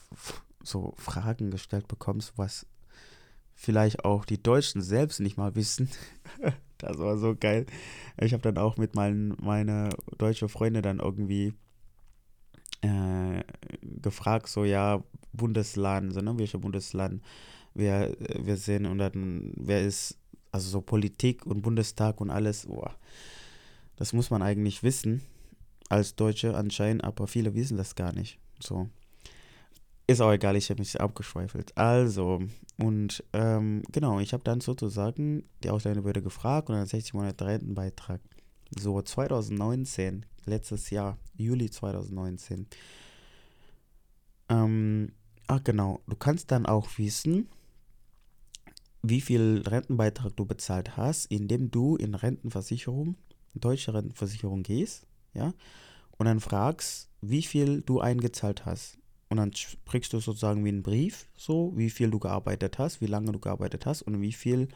so 0.63 0.95
Fragen 0.97 1.51
gestellt 1.51 1.87
bekommst, 1.87 2.33
was 2.37 2.67
vielleicht 3.55 4.05
auch 4.05 4.25
die 4.25 4.43
Deutschen 4.43 4.83
selbst 4.83 5.21
nicht 5.21 5.37
mal 5.37 5.55
wissen. 5.55 5.89
das 6.79 6.99
war 6.99 7.17
so 7.17 7.37
geil. 7.39 7.67
Ich 8.21 8.33
habe 8.33 8.43
dann 8.43 8.59
auch 8.59 8.77
mit 8.77 8.95
meinen 8.95 9.37
meine 9.41 9.91
deutsche 10.19 10.49
Freunde 10.49 10.83
dann 10.83 10.99
irgendwie 10.99 11.55
äh, 12.83 13.43
gefragt, 13.83 14.49
so 14.49 14.65
ja, 14.65 15.03
Bundesland, 15.33 16.13
so, 16.13 16.21
ne, 16.21 16.39
welcher 16.39 16.59
Bundesland 16.59 17.23
wir, 17.75 18.17
wir 18.19 18.57
sind 18.57 18.87
und 18.87 18.99
dann, 18.99 19.53
wer 19.57 19.83
ist, 19.83 20.19
also 20.51 20.69
so 20.69 20.81
Politik 20.81 21.45
und 21.47 21.63
Bundestag 21.63 22.21
und 22.21 22.31
alles, 22.31 22.67
boah, 22.67 22.97
das 23.97 24.13
muss 24.13 24.31
man 24.31 24.43
eigentlich 24.43 24.83
wissen, 24.83 25.23
als 25.89 26.17
Deutsche 26.17 26.57
anscheinend, 26.57 27.05
aber 27.05 27.27
viele 27.27 27.55
wissen 27.55 27.77
das 27.77 27.95
gar 27.95 28.13
nicht. 28.13 28.39
So. 28.61 28.89
Ist 30.09 30.21
auch 30.21 30.33
egal, 30.33 30.57
ich 30.57 30.71
habe 30.71 30.81
mich 30.81 31.01
abgeschweifelt. 31.01 31.77
Also, 31.77 32.41
und 32.79 33.25
ähm, 33.33 33.83
genau, 33.91 34.21
ich 34.21 34.33
habe 34.33 34.45
dann 34.45 34.61
sozusagen 34.61 35.45
die 35.65 35.71
Ausländerbehörde 35.71 36.23
gefragt 36.23 36.69
und 36.69 36.77
dann 36.77 36.87
60 36.87 37.15
Monate 37.15 37.45
Rentenbeitrag. 37.45 38.21
So, 38.79 39.01
2019, 39.01 40.25
letztes 40.45 40.91
Jahr, 40.91 41.19
Juli 41.37 41.71
2019. 41.71 42.67
Ähm, 44.49 45.13
ach 45.49 45.63
genau, 45.65 46.01
du 46.07 46.17
kannst 46.17 46.53
dann 46.53 46.67
auch 46.67 46.89
wissen, 46.99 47.49
wie 49.03 49.21
viel 49.21 49.63
Rentenbeitrag 49.67 50.37
du 50.37 50.45
bezahlt 50.45 50.97
hast, 50.97 51.27
indem 51.27 51.71
du 51.71 51.97
in 51.97 52.15
Rentenversicherung, 52.15 53.17
deutsche 53.61 53.95
Rentenversicherung 53.95 54.63
gehst, 54.63 55.07
ja, 55.35 55.53
und 56.19 56.27
dann 56.27 56.41
fragst, 56.41 57.09
wie 57.21 57.43
viel 57.43 57.83
du 57.83 58.01
eingezahlt 58.01 58.65
hast. 58.65 58.99
Und 59.29 59.39
dann 59.39 59.53
sprichst 59.53 60.13
du 60.13 60.21
sozusagen 60.21 60.65
wie 60.65 60.69
einen 60.69 60.83
Brief, 60.83 61.27
so, 61.37 61.73
wie 61.77 61.91
viel 61.91 62.11
du 62.11 62.19
gearbeitet 62.19 62.79
hast, 62.79 63.01
wie 63.01 63.07
lange 63.07 63.33
du 63.33 63.41
gearbeitet 63.41 63.85
hast 63.85 64.03
und 64.03 64.21
wie 64.21 64.33
viel 64.33 64.69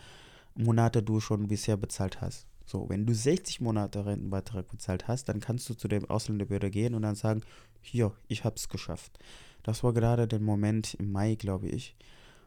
Monate 0.55 1.03
du 1.03 1.21
schon 1.21 1.47
bisher 1.47 1.77
bezahlt 1.77 2.21
hast. 2.21 2.47
So, 2.67 2.89
wenn 2.89 3.07
du 3.07 3.15
60 3.15 3.61
Monate 3.61 4.05
Rentenbeitrag 4.07 4.69
bezahlt 4.69 5.09
hast, 5.09 5.29
dann 5.29 5.41
kannst 5.41 5.69
du 5.69 5.75
zu 5.75 5.89
dem 5.89 6.09
Ausländerbehörde 6.09 6.71
gehen 6.71 6.95
und 6.95 7.03
dann 7.03 7.15
sagen, 7.15 7.43
hier, 7.81 8.13
ich 8.29 8.45
hab's 8.45 8.69
geschafft. 8.69 9.19
Das 9.63 9.83
war 9.83 9.93
gerade 9.93 10.27
der 10.27 10.41
Moment 10.41 10.95
im 10.95 11.13
Mai, 11.13 11.35
glaube 11.35 11.69
ich, 11.69 11.97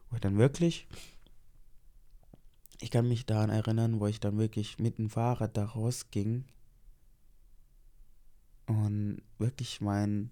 wo 0.09 0.15
ich 0.15 0.21
dann 0.21 0.37
wirklich 0.37 0.87
ich 2.81 2.91
kann 2.91 3.07
mich 3.07 3.25
daran 3.25 3.49
erinnern, 3.49 3.99
wo 3.99 4.07
ich 4.07 4.19
dann 4.19 4.38
wirklich 4.38 4.79
mit 4.79 4.97
dem 4.97 5.09
Fahrrad 5.09 5.57
da 5.57 5.65
rausging 5.65 6.45
und 8.67 9.21
wirklich 9.38 9.81
mein, 9.81 10.31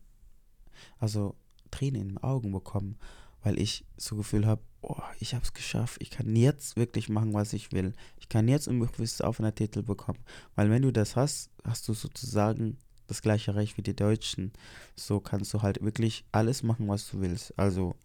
also 0.99 1.35
Tränen 1.69 2.01
in 2.01 2.07
den 2.09 2.17
Augen 2.23 2.51
bekommen, 2.51 2.97
weil 3.43 3.59
ich 3.59 3.85
so 3.97 4.15
Gefühl 4.15 4.45
habe, 4.45 4.61
oh, 4.81 5.01
ich 5.19 5.33
habe 5.33 5.43
es 5.43 5.53
geschafft, 5.53 5.97
ich 6.01 6.09
kann 6.09 6.35
jetzt 6.35 6.75
wirklich 6.75 7.09
machen, 7.09 7.33
was 7.33 7.53
ich 7.53 7.71
will. 7.71 7.93
Ich 8.19 8.29
kann 8.29 8.47
jetzt 8.47 8.67
ein 8.67 8.87
auf 9.21 9.39
einer 9.39 9.55
Titel 9.55 9.81
bekommen, 9.81 10.19
weil 10.55 10.69
wenn 10.69 10.81
du 10.81 10.91
das 10.91 11.15
hast, 11.15 11.49
hast 11.63 11.87
du 11.87 11.93
sozusagen 11.93 12.77
das 13.07 13.21
gleiche 13.21 13.55
Recht 13.55 13.77
wie 13.77 13.81
die 13.81 13.95
Deutschen. 13.95 14.53
So 14.95 15.19
kannst 15.19 15.53
du 15.53 15.61
halt 15.61 15.81
wirklich 15.83 16.23
alles 16.31 16.63
machen, 16.63 16.87
was 16.87 17.09
du 17.09 17.19
willst. 17.19 17.57
Also 17.59 17.95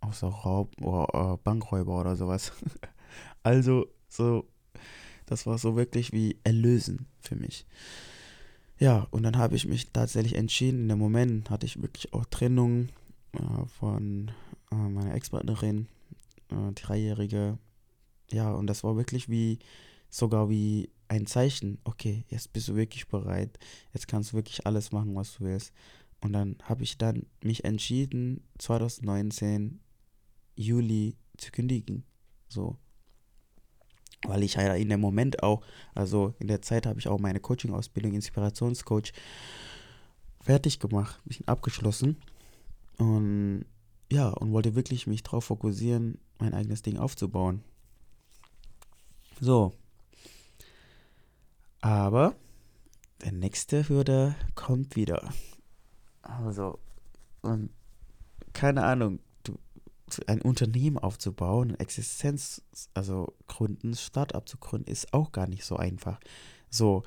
außer 0.00 0.26
Raub 0.26 0.80
oder 0.80 1.34
äh, 1.34 1.36
Bankräuber 1.44 2.00
oder 2.00 2.16
sowas. 2.16 2.52
Also 3.42 3.86
so, 4.08 4.48
das 5.26 5.46
war 5.46 5.58
so 5.58 5.76
wirklich 5.76 6.12
wie 6.12 6.38
erlösen 6.44 7.06
für 7.20 7.36
mich. 7.36 7.66
Ja, 8.78 9.08
und 9.10 9.24
dann 9.24 9.36
habe 9.36 9.56
ich 9.56 9.66
mich 9.66 9.90
tatsächlich 9.90 10.36
entschieden. 10.36 10.82
In 10.82 10.88
dem 10.88 10.98
Moment 10.98 11.50
hatte 11.50 11.66
ich 11.66 11.82
wirklich 11.82 12.12
auch 12.12 12.24
Trennung 12.26 12.88
äh, 13.32 13.66
von 13.78 14.30
äh, 14.70 14.76
meiner 14.76 15.14
Ex-Partnerin, 15.14 15.88
äh, 16.50 16.72
dreijährige. 16.72 17.58
Ja, 18.30 18.52
und 18.52 18.68
das 18.68 18.84
war 18.84 18.96
wirklich 18.96 19.28
wie, 19.28 19.58
sogar 20.10 20.48
wie 20.48 20.90
ein 21.08 21.26
Zeichen. 21.26 21.78
Okay, 21.84 22.24
jetzt 22.28 22.52
bist 22.52 22.68
du 22.68 22.76
wirklich 22.76 23.08
bereit. 23.08 23.58
Jetzt 23.92 24.06
kannst 24.06 24.32
du 24.32 24.36
wirklich 24.36 24.66
alles 24.66 24.92
machen, 24.92 25.14
was 25.16 25.34
du 25.34 25.44
willst. 25.44 25.72
Und 26.20 26.32
dann 26.32 26.56
habe 26.62 26.82
ich 26.84 26.98
dann 26.98 27.26
mich 27.42 27.64
entschieden, 27.64 28.42
2019 28.58 29.80
Juli 30.54 31.16
zu 31.36 31.50
kündigen. 31.50 32.04
So 32.48 32.76
weil 34.26 34.42
ich 34.42 34.54
ja 34.54 34.74
in 34.74 34.88
dem 34.88 35.00
Moment 35.00 35.42
auch, 35.42 35.62
also 35.94 36.34
in 36.38 36.48
der 36.48 36.62
Zeit 36.62 36.86
habe 36.86 36.98
ich 36.98 37.08
auch 37.08 37.18
meine 37.20 37.40
Coaching-Ausbildung, 37.40 38.14
Inspirationscoach, 38.14 39.12
fertig 40.40 40.80
gemacht, 40.80 41.20
bisschen 41.24 41.48
abgeschlossen 41.48 42.16
und 42.96 43.64
ja, 44.10 44.30
und 44.30 44.52
wollte 44.52 44.74
wirklich 44.74 45.06
mich 45.06 45.22
darauf 45.22 45.44
fokussieren, 45.44 46.18
mein 46.38 46.54
eigenes 46.54 46.82
Ding 46.82 46.96
aufzubauen. 46.96 47.62
So. 49.40 49.72
Aber 51.80 52.34
der 53.22 53.32
nächste 53.32 53.88
Hürde 53.88 54.34
kommt 54.54 54.96
wieder. 54.96 55.28
Also, 56.22 56.78
und 57.42 57.70
keine 58.52 58.84
Ahnung, 58.84 59.20
ein 60.26 60.42
Unternehmen 60.42 60.98
aufzubauen, 60.98 61.78
Existenz, 61.78 62.62
also 62.94 63.34
gründen, 63.46 63.94
Startup 63.94 64.46
zu 64.48 64.58
gründen, 64.58 64.90
ist 64.90 65.12
auch 65.12 65.32
gar 65.32 65.48
nicht 65.48 65.64
so 65.64 65.76
einfach. 65.76 66.20
So, 66.70 67.02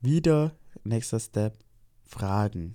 wieder 0.00 0.54
nächster 0.84 1.20
Step, 1.20 1.58
Fragen. 2.04 2.74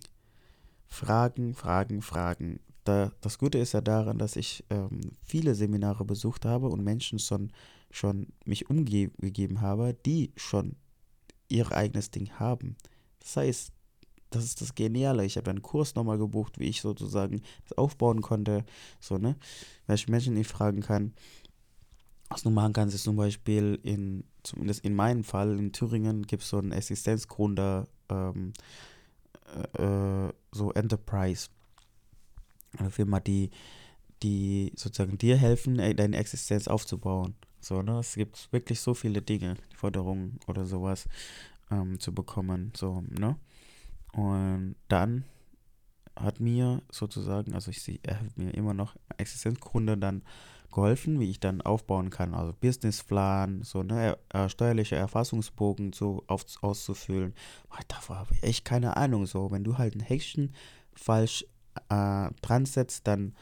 Fragen, 0.88 1.54
Fragen, 1.54 2.02
Fragen. 2.02 2.60
Da, 2.84 3.12
das 3.22 3.38
Gute 3.38 3.58
ist 3.58 3.74
ja 3.74 3.82
daran, 3.82 4.18
dass 4.18 4.36
ich 4.36 4.66
ähm, 4.70 5.00
viele 5.24 5.56
Seminare 5.56 6.04
besucht 6.04 6.46
habe 6.46 6.68
und 6.68 6.84
Menschen 6.84 7.20
schon, 7.20 7.52
schon 7.92 8.28
mich 8.46 8.70
umgegeben 8.70 9.62
habe, 9.62 9.96
die 10.06 10.34
schon 10.36 10.76
ihr 11.48 11.72
eigenes 11.72 12.12
Ding 12.12 12.32
haben. 12.40 12.76
Das 13.20 13.38
heißt, 13.38 13.72
das 14.32 14.46
ist 14.46 14.62
das 14.62 14.74
Geniale. 14.74 15.26
Ich 15.26 15.38
habe 15.38 15.52
einen 15.52 15.62
Kurs 15.62 15.94
nochmal 15.94 16.18
gebucht, 16.18 16.58
wie 16.58 16.68
ich 16.68 16.82
sozusagen 16.82 17.42
das 17.64 17.78
aufbauen 17.78 18.22
konnte. 18.22 18.66
So, 19.00 19.18
ne? 19.18 19.36
Welche 19.88 20.10
Menschen 20.10 20.36
ich 20.38 20.48
fragen 20.48 20.82
kann. 20.82 21.14
Was 22.30 22.44
du 22.44 22.50
machen 22.50 22.74
kannst, 22.74 22.96
ist 22.96 23.04
zum 23.04 23.18
Beispiel 23.18 23.78
in, 23.84 24.24
zumindest 24.44 24.86
in 24.86 24.96
meinem 24.96 25.26
Fall, 25.26 25.60
in 25.60 25.74
Thüringen 25.74 26.24
gibt 26.24 26.44
es 26.44 26.50
so 26.50 26.58
einen 26.58 26.72
Existenzgründer, 26.72 27.88
ähm, 28.10 28.54
äh, 29.78 30.28
äh, 30.28 30.34
so 30.54 30.72
Enterprise. 30.72 31.50
Eine 32.78 32.90
Firma, 32.90 33.20
die, 33.20 33.50
die 34.24 34.72
sozusagen 34.78 35.18
dir 35.18 35.36
helfen, 35.36 35.78
äh, 35.78 35.94
deine 35.94 36.16
Existenz 36.16 36.70
aufzubauen. 36.70 37.36
So, 37.60 37.82
ne? 37.82 38.00
Es 38.00 38.16
gibt 38.16 38.48
wirklich 38.54 38.80
so 38.80 38.94
viele 38.94 39.22
Dinge, 39.22 39.56
Forderungen 39.76 40.40
oder 40.48 40.64
sowas 40.64 41.10
ähm, 41.70 42.00
zu 42.00 42.14
bekommen. 42.14 42.72
So, 42.78 43.04
ne? 43.10 43.36
Und 44.14 44.76
dann 44.88 45.26
hat 46.16 46.40
mir 46.40 46.82
sozusagen, 46.92 47.54
also 47.54 47.72
ich 47.72 48.00
er 48.04 48.20
hat 48.20 48.38
mir 48.38 48.54
immer 48.54 48.74
noch 48.74 48.96
Existenzgründe 49.18 49.98
dann 49.98 50.24
geholfen, 50.72 51.20
wie 51.20 51.30
ich 51.30 51.40
dann 51.40 51.62
aufbauen 51.62 52.10
kann. 52.10 52.34
Also 52.34 52.54
Businessplan, 52.54 53.62
so 53.64 53.84
ne, 53.84 54.18
äh, 54.30 54.50
steuerliche 54.50 54.96
Erfassungsbogen 54.96 55.94
so 55.94 56.24
auf, 56.28 56.46
auszufüllen. 56.62 57.34
Davor 57.88 58.18
habe 58.18 58.34
ich 58.34 58.44
echt 58.44 58.66
keine 58.66 58.98
Ahnung. 58.98 59.26
So, 59.26 59.52
wenn 59.52 59.64
du 59.64 59.78
halt 59.78 59.96
ein 59.96 60.02
Häkchen 60.02 60.54
falsch 60.94 61.46
äh, 61.90 62.30
dran 62.42 62.66
setzt, 62.66 63.08
dann 63.08 63.36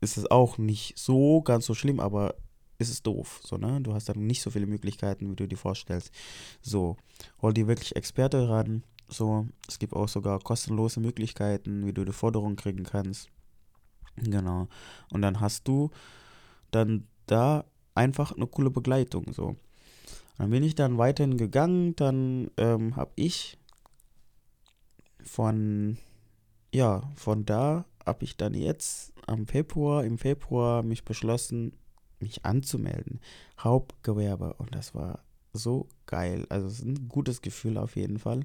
ist 0.00 0.16
es 0.16 0.30
auch 0.30 0.58
nicht 0.58 0.98
so 0.98 1.42
ganz 1.42 1.66
so 1.66 1.74
schlimm, 1.74 2.00
aber 2.00 2.34
ist 2.78 2.88
es 2.88 3.02
doof. 3.02 3.40
So, 3.44 3.58
ne? 3.58 3.80
Du 3.82 3.92
hast 3.92 4.08
dann 4.08 4.26
nicht 4.26 4.40
so 4.40 4.50
viele 4.50 4.66
Möglichkeiten, 4.66 5.30
wie 5.30 5.36
du 5.36 5.46
dir 5.46 5.58
vorstellst. 5.58 6.10
So, 6.62 6.96
hol 7.42 7.52
dir 7.52 7.68
wirklich 7.68 7.94
Experte 7.94 8.48
ran, 8.48 8.82
so, 9.10 9.46
es 9.68 9.78
gibt 9.78 9.94
auch 9.94 10.08
sogar 10.08 10.38
kostenlose 10.40 11.00
Möglichkeiten, 11.00 11.86
wie 11.86 11.92
du 11.92 12.04
die 12.04 12.12
Forderung 12.12 12.56
kriegen 12.56 12.84
kannst. 12.84 13.28
Genau. 14.16 14.68
Und 15.10 15.22
dann 15.22 15.40
hast 15.40 15.66
du 15.66 15.90
dann 16.70 17.06
da 17.26 17.64
einfach 17.94 18.32
eine 18.32 18.46
coole 18.46 18.70
Begleitung. 18.70 19.32
So. 19.32 19.56
Dann 20.38 20.50
bin 20.50 20.62
ich 20.62 20.74
dann 20.74 20.98
weiterhin 20.98 21.36
gegangen. 21.36 21.96
Dann 21.96 22.50
ähm, 22.56 22.96
habe 22.96 23.12
ich 23.16 23.58
von, 25.22 25.98
ja, 26.72 27.02
von 27.14 27.44
da 27.44 27.84
habe 28.06 28.24
ich 28.24 28.36
dann 28.36 28.54
jetzt 28.54 29.12
am 29.26 29.46
Februar, 29.46 30.04
im 30.04 30.18
Februar 30.18 30.82
mich 30.82 31.04
beschlossen, 31.04 31.72
mich 32.20 32.44
anzumelden. 32.44 33.20
Hauptgewerbe. 33.58 34.54
Und 34.54 34.74
das 34.74 34.94
war 34.94 35.20
so 35.52 35.88
geil. 36.06 36.46
Also 36.48 36.68
es 36.68 36.80
ist 36.80 36.86
ein 36.86 37.08
gutes 37.08 37.42
Gefühl 37.42 37.76
auf 37.76 37.96
jeden 37.96 38.18
Fall. 38.18 38.44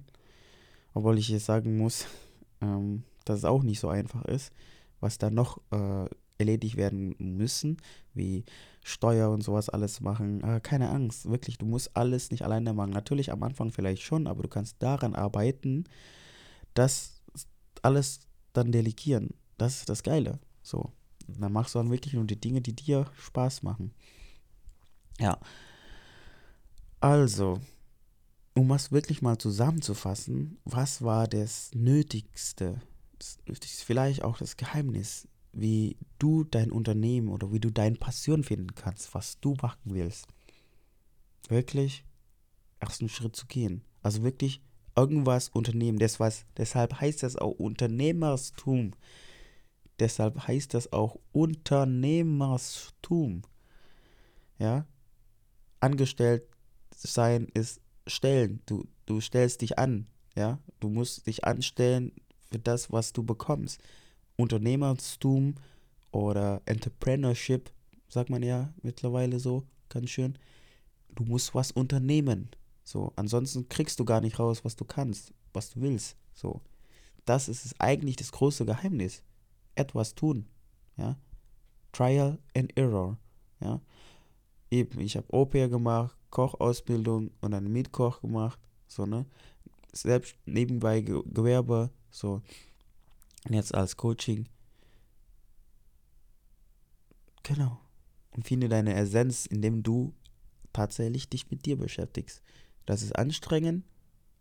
Obwohl 0.96 1.20
ich 1.20 1.30
jetzt 1.30 1.46
sagen 1.46 1.78
muss, 1.78 2.08
ähm, 2.62 3.04
dass 3.26 3.40
es 3.40 3.46
auch 3.46 3.62
nicht 3.62 3.80
so 3.80 3.90
einfach 3.90 4.26
ist, 4.26 4.52
was 5.00 5.20
da 5.20 5.30
noch 5.30 5.60
äh, 5.72 6.08
erledigt 6.38 6.78
werden 6.78 7.16
müssen, 7.20 7.78
wie 8.14 8.44
Steuer 8.84 9.30
und 9.30 9.42
sowas 9.42 9.70
alles 9.70 10.02
machen. 10.02 10.42
Äh, 10.44 10.60
keine 10.62 10.90
Angst, 10.90 11.30
wirklich, 11.30 11.58
du 11.58 11.66
musst 11.66 11.96
alles 11.96 12.32
nicht 12.32 12.44
alleine 12.44 12.74
machen. 12.74 12.92
Natürlich 12.92 13.32
am 13.32 13.44
Anfang 13.44 13.72
vielleicht 13.72 14.02
schon, 14.02 14.26
aber 14.26 14.42
du 14.42 14.50
kannst 14.50 14.82
daran 14.82 15.16
arbeiten, 15.16 15.84
dass 16.74 17.22
alles 17.82 18.22
dann 18.54 18.72
delegieren. 18.72 19.34
Das 19.58 19.80
ist 19.80 19.90
das 19.90 20.02
Geile. 20.02 20.40
So. 20.64 20.92
dann 21.28 21.52
machst 21.54 21.76
du 21.76 21.80
dann 21.80 21.92
wirklich 21.92 22.14
nur 22.14 22.26
die 22.26 22.40
Dinge, 22.40 22.62
die 22.62 22.74
dir 22.74 23.06
Spaß 23.20 23.64
machen. 23.64 23.94
Ja. 25.20 25.38
Also, 27.00 27.60
um 28.56 28.70
was 28.70 28.92
wirklich 28.92 29.22
mal 29.22 29.38
zusammenzufassen, 29.38 30.58
was 30.64 31.02
war 31.02 31.28
das 31.28 31.72
Nötigste, 31.76 32.82
das 33.20 33.38
ist 33.46 33.84
vielleicht 33.84 34.24
auch 34.24 34.38
das 34.38 34.58
Geheimnis, 34.58 35.28
wie 35.52 35.98
du 36.20 36.44
dein 36.44 36.72
Unternehmen 36.72 37.30
oder 37.30 37.52
wie 37.52 37.60
du 37.60 37.70
deine 37.70 37.98
Passion 37.98 38.44
finden 38.44 38.74
kannst, 38.76 39.14
was 39.14 39.40
du 39.40 39.56
machen 39.62 39.82
willst. 39.86 40.28
Wirklich 41.48 42.04
ersten 42.80 43.10
Schritt 43.10 43.36
zu 43.36 43.46
gehen. 43.46 43.84
Also 44.02 44.24
wirklich 44.24 44.62
irgendwas 44.96 45.50
unternehmen. 45.50 46.00
Das 46.00 46.20
was, 46.20 46.46
deshalb 46.58 47.00
heißt 47.00 47.22
das 47.24 47.36
auch 47.36 47.52
Unternehmerstum. 47.52 48.92
Deshalb 50.00 50.48
heißt 50.48 50.74
das 50.74 50.92
auch 50.92 51.20
Unternehmerstum. 51.32 53.44
Ja? 54.60 54.86
Angestellt 55.80 56.44
sein 56.96 57.48
ist 57.54 57.80
stellen. 58.08 58.62
Du, 58.66 58.86
du 59.06 59.22
stellst 59.22 59.62
dich 59.62 59.78
an. 59.78 60.08
Ja? 60.36 60.60
Du 60.80 60.90
musst 60.90 61.28
dich 61.28 61.44
anstellen 61.44 62.12
für 62.52 62.60
das, 62.60 62.92
was 62.92 63.14
du 63.14 63.24
bekommst. 63.24 63.82
Unternehmerstum 64.38 65.56
oder 66.12 66.62
Entrepreneurship, 66.66 67.72
sagt 68.08 68.30
man 68.30 68.44
ja 68.44 68.74
mittlerweile 68.82 69.40
so, 69.40 69.64
ganz 69.90 70.10
schön. 70.10 70.38
Du 71.14 71.24
musst 71.24 71.56
was 71.56 71.72
unternehmen. 71.72 72.50
So, 72.84 73.12
ansonsten 73.16 73.68
kriegst 73.70 74.00
du 74.00 74.06
gar 74.06 74.22
nicht 74.22 74.38
raus, 74.38 74.64
was 74.64 74.76
du 74.76 74.86
kannst, 74.86 75.34
was 75.54 75.72
du 75.72 75.82
willst. 75.82 76.18
So, 76.34 76.62
das 77.26 77.50
ist 77.50 77.76
eigentlich 77.80 78.16
das 78.16 78.32
große 78.32 78.66
Geheimnis. 78.66 79.24
Etwas 79.76 80.16
tun. 80.16 80.46
Ja, 80.98 81.18
Trial 81.92 82.38
and 82.56 82.78
Error. 82.78 83.18
Ja, 83.60 83.82
eben, 84.70 85.00
ich 85.00 85.18
habe 85.18 85.34
Au-pair 85.34 85.68
gemacht, 85.70 86.16
Kochausbildung 86.36 87.32
und 87.40 87.52
dann 87.52 87.72
Mietkoch 87.72 88.20
gemacht. 88.20 88.60
So, 88.88 89.06
ne, 89.06 89.26
selbst 89.94 90.36
nebenbei 90.46 91.00
Gewerbe. 91.00 91.92
So, 92.12 92.42
und 93.46 93.54
jetzt 93.54 93.74
als 93.74 93.96
Coaching. 93.96 94.46
Genau. 97.44 97.80
Und 98.32 98.46
finde 98.46 98.68
deine 98.68 98.96
Essenz, 98.96 99.46
indem 99.46 99.82
du 99.82 100.14
tatsächlich 100.74 101.30
dich 101.30 101.50
mit 101.50 101.66
dir 101.66 101.78
beschäftigst. 101.78 102.42
Das 102.86 103.02
ist 103.02 103.16
anstrengend, 103.16 103.86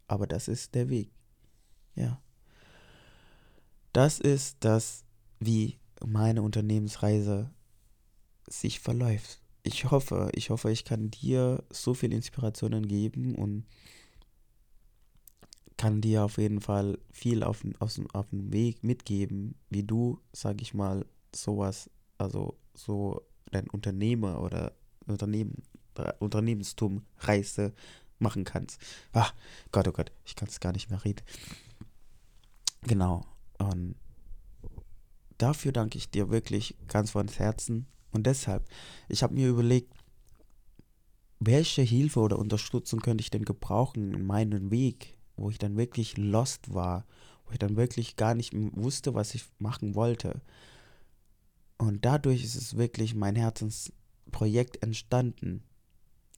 aber 0.09 0.26
das 0.26 0.49
ist 0.49 0.74
der 0.74 0.88
Weg. 0.88 1.12
Ja. 1.95 2.20
Das 3.92 4.18
ist 4.18 4.57
das, 4.59 5.05
wie 5.38 5.78
meine 6.05 6.42
Unternehmensreise 6.42 7.55
sich 8.49 8.80
verläuft. 8.80 9.43
Ich 9.66 9.90
hoffe, 9.90 10.30
ich 10.34 10.50
hoffe, 10.50 10.70
ich 10.70 10.84
kann 10.84 11.10
dir 11.10 11.64
so 11.70 11.94
viel 11.94 12.12
Inspirationen 12.12 12.86
geben 12.86 13.34
und 13.34 13.64
kann 15.78 16.02
dir 16.02 16.24
auf 16.24 16.36
jeden 16.36 16.60
Fall 16.60 16.98
viel 17.10 17.42
auf, 17.42 17.64
auf, 17.78 17.98
auf 18.12 18.30
den 18.30 18.52
Weg 18.52 18.84
mitgeben, 18.84 19.54
wie 19.70 19.82
du, 19.82 20.20
sag 20.32 20.60
ich 20.60 20.74
mal, 20.74 21.06
sowas, 21.34 21.90
also 22.18 22.58
so 22.74 23.22
dein 23.50 23.68
Unternehmer 23.70 24.42
oder 24.42 24.72
Unternehmen, 25.06 25.62
Unternehmenstum 26.18 27.02
Reise 27.18 27.72
machen 28.18 28.44
kannst. 28.44 28.80
Ah, 29.12 29.30
Gott, 29.72 29.88
oh 29.88 29.92
Gott, 29.92 30.12
ich 30.26 30.36
kann 30.36 30.48
es 30.48 30.60
gar 30.60 30.72
nicht 30.72 30.90
mehr 30.90 31.04
reden. 31.04 31.24
Genau. 32.82 33.24
Und 33.58 33.94
dafür 35.38 35.72
danke 35.72 35.96
ich 35.96 36.10
dir 36.10 36.30
wirklich 36.30 36.76
ganz 36.86 37.12
von 37.12 37.28
Herzen. 37.28 37.86
Und 38.14 38.26
deshalb, 38.26 38.64
ich 39.08 39.22
habe 39.22 39.34
mir 39.34 39.48
überlegt, 39.48 39.92
welche 41.40 41.82
Hilfe 41.82 42.20
oder 42.20 42.38
Unterstützung 42.38 43.00
könnte 43.00 43.22
ich 43.22 43.30
denn 43.30 43.44
gebrauchen 43.44 44.14
in 44.14 44.24
meinem 44.24 44.70
Weg, 44.70 45.18
wo 45.36 45.50
ich 45.50 45.58
dann 45.58 45.76
wirklich 45.76 46.16
lost 46.16 46.72
war, 46.72 47.04
wo 47.44 47.52
ich 47.52 47.58
dann 47.58 47.76
wirklich 47.76 48.16
gar 48.16 48.34
nicht 48.34 48.54
wusste, 48.54 49.14
was 49.14 49.34
ich 49.34 49.44
machen 49.58 49.94
wollte. 49.96 50.40
Und 51.76 52.04
dadurch 52.04 52.44
ist 52.44 52.54
es 52.54 52.76
wirklich 52.76 53.16
mein 53.16 53.34
Herzensprojekt 53.34 54.82
entstanden. 54.82 55.64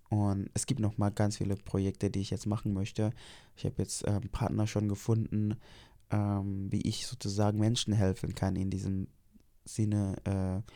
Und 0.09 0.51
es 0.55 0.67
gibt 0.67 0.81
noch 0.81 0.97
mal 0.97 1.11
ganz 1.11 1.37
viele 1.37 1.57
Projekte, 1.57 2.11
die 2.11 2.21
ich 2.21 2.31
jetzt 2.31 2.47
machen 2.47 2.73
möchte. 2.73 3.11
Ich 3.55 3.67
habe 3.67 3.75
jetzt 3.79 4.03
ähm, 4.07 4.31
Partner 4.31 4.67
schon 4.67 4.89
gefunden, 4.89 5.57
ähm, 6.11 6.73
wie 6.73 6.81
ich 6.81 7.07
sozusagen 7.07 7.59
Menschen 7.59 7.93
helfen 7.93 8.35
kann 8.35 8.57
in 8.57 8.71
diesem 8.71 9.09
Sinne, 9.65 10.17
äh, 10.25 10.73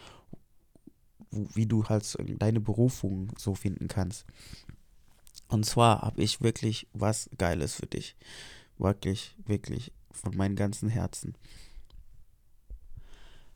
wie 1.31 1.67
du 1.67 1.85
halt 1.89 2.17
deine 2.39 2.61
Berufung 2.61 3.33
so 3.39 3.55
finden 3.55 3.89
kannst. 3.89 4.25
Und 5.49 5.67
zwar 5.67 6.03
habe 6.03 6.23
ich 6.23 6.41
wirklich 6.41 6.87
was 6.93 7.29
Geiles 7.37 7.75
für 7.75 7.87
dich. 7.87 8.17
Wirklich, 8.79 9.35
wirklich 9.47 9.93
von 10.11 10.37
meinem 10.37 10.57
ganzen 10.57 10.89
Herzen. 10.89 11.35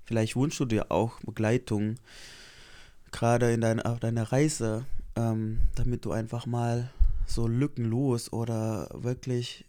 Vielleicht 0.05 0.37
wünschst 0.37 0.61
du 0.61 0.67
dir 0.67 0.91
auch 0.91 1.21
Begleitung, 1.21 1.97
gerade 3.11 3.53
in 3.53 3.61
dein, 3.61 3.81
auf 3.81 4.01
deiner 4.01 4.33
Reise, 4.33 4.85
ähm, 5.17 5.61
damit 5.77 6.05
du 6.05 6.13
einfach 6.13 6.47
mal 6.47 6.91
so 7.27 7.47
lückenlos 7.47 8.33
oder 8.33 8.89
wirklich, 8.93 9.65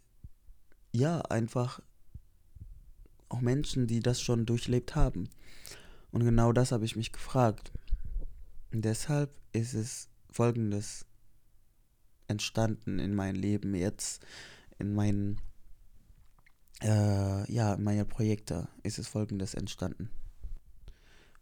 ja, 0.91 1.21
einfach 1.21 1.79
auch 3.29 3.41
Menschen, 3.41 3.87
die 3.87 4.01
das 4.01 4.21
schon 4.21 4.45
durchlebt 4.45 4.95
haben. 4.95 5.29
Und 6.11 6.23
genau 6.23 6.51
das 6.53 6.71
habe 6.71 6.85
ich 6.85 6.95
mich 6.95 7.11
gefragt. 7.11 7.71
Deshalb 8.81 9.31
ist 9.51 9.73
es 9.73 10.09
folgendes 10.29 11.05
entstanden 12.27 12.99
in 12.99 13.15
meinem 13.15 13.35
Leben 13.35 13.75
jetzt, 13.75 14.25
in 14.79 14.93
meinen, 14.93 15.39
äh, 16.81 17.51
ja, 17.51 17.75
in 17.75 17.83
meinen 17.83 18.07
Projekten 18.07 18.67
ist 18.83 18.99
es 18.99 19.07
folgendes 19.07 19.53
entstanden. 19.53 20.09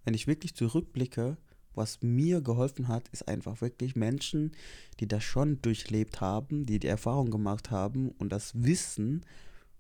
Wenn 0.03 0.13
ich 0.13 0.27
wirklich 0.27 0.55
zurückblicke, 0.55 1.38
was 1.75 2.01
mir 2.01 2.41
geholfen 2.41 2.88
hat, 2.88 3.07
ist 3.09 3.27
einfach 3.27 3.61
wirklich 3.61 3.95
Menschen, 3.95 4.51
die 4.99 5.07
das 5.07 5.23
schon 5.23 5.61
durchlebt 5.61 6.21
haben, 6.21 6.65
die 6.65 6.79
die 6.79 6.88
Erfahrung 6.88 7.31
gemacht 7.31 7.71
haben 7.71 8.09
und 8.11 8.29
das 8.29 8.51
wissen, 8.63 9.25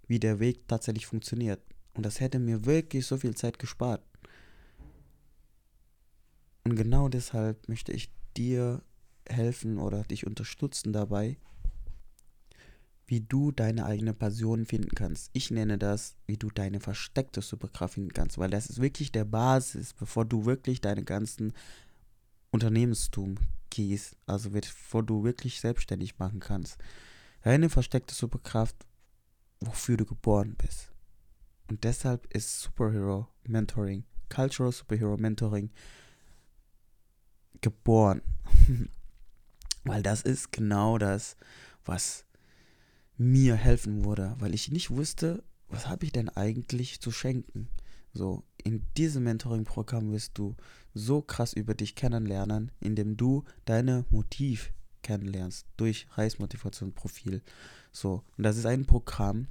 wie 0.07 0.19
der 0.19 0.39
Weg 0.39 0.67
tatsächlich 0.67 1.05
funktioniert. 1.05 1.61
Und 1.93 2.05
das 2.05 2.19
hätte 2.19 2.39
mir 2.39 2.65
wirklich 2.65 3.05
so 3.05 3.17
viel 3.17 3.35
Zeit 3.35 3.59
gespart. 3.59 4.01
Und 6.63 6.75
genau 6.75 7.09
deshalb 7.09 7.67
möchte 7.67 7.91
ich 7.91 8.11
dir 8.37 8.81
helfen 9.27 9.77
oder 9.77 10.03
dich 10.03 10.25
unterstützen 10.25 10.93
dabei, 10.93 11.37
wie 13.05 13.21
du 13.21 13.51
deine 13.51 13.85
eigene 13.85 14.13
Passion 14.13 14.65
finden 14.65 14.95
kannst. 14.95 15.29
Ich 15.33 15.51
nenne 15.51 15.77
das, 15.77 16.15
wie 16.25 16.37
du 16.37 16.49
deine 16.49 16.79
versteckte 16.79 17.41
Superkraft 17.41 17.95
finden 17.95 18.13
kannst, 18.13 18.37
weil 18.37 18.49
das 18.49 18.67
ist 18.67 18.81
wirklich 18.81 19.11
der 19.11 19.25
Basis, 19.25 19.93
bevor 19.93 20.25
du 20.25 20.45
wirklich 20.45 20.79
deine 20.81 21.03
ganzen 21.03 21.53
Unternehmenstum 22.51 23.35
gehst, 23.69 24.15
also 24.25 24.51
bevor 24.51 25.03
du 25.03 25.23
wirklich 25.23 25.59
selbstständig 25.59 26.17
machen 26.17 26.39
kannst. 26.39 26.77
Deine 27.41 27.69
versteckte 27.69 28.15
Superkraft, 28.15 28.75
wofür 29.59 29.97
du 29.97 30.05
geboren 30.05 30.55
bist. 30.57 30.91
Und 31.69 31.83
deshalb 31.83 32.33
ist 32.33 32.61
Superhero 32.61 33.27
Mentoring, 33.45 34.05
Cultural 34.29 34.71
Superhero 34.71 35.17
Mentoring 35.17 35.71
geboren. 37.63 38.21
Weil 39.83 40.03
das 40.03 40.21
ist 40.21 40.51
genau 40.51 40.99
das, 40.99 41.35
was 41.83 42.25
mir 43.17 43.55
helfen 43.55 44.05
würde, 44.05 44.35
weil 44.39 44.53
ich 44.53 44.71
nicht 44.71 44.89
wusste, 44.89 45.43
was 45.67 45.87
habe 45.87 46.05
ich 46.05 46.11
denn 46.11 46.29
eigentlich 46.29 47.01
zu 47.01 47.11
schenken. 47.11 47.67
So, 48.13 48.43
in 48.63 48.85
diesem 48.97 49.23
Mentoring-Programm 49.23 50.11
wirst 50.11 50.37
du 50.37 50.55
so 50.93 51.21
krass 51.21 51.53
über 51.53 51.73
dich 51.73 51.95
kennenlernen, 51.95 52.71
indem 52.79 53.17
du 53.17 53.43
deine 53.65 54.05
Motiv 54.09 54.71
kennenlernst 55.01 55.67
durch 55.77 56.07
Reismotivation-Profil. 56.11 57.41
So, 57.91 58.23
und 58.37 58.43
das 58.43 58.57
ist 58.57 58.65
ein 58.65 58.85
Programm, 58.85 59.47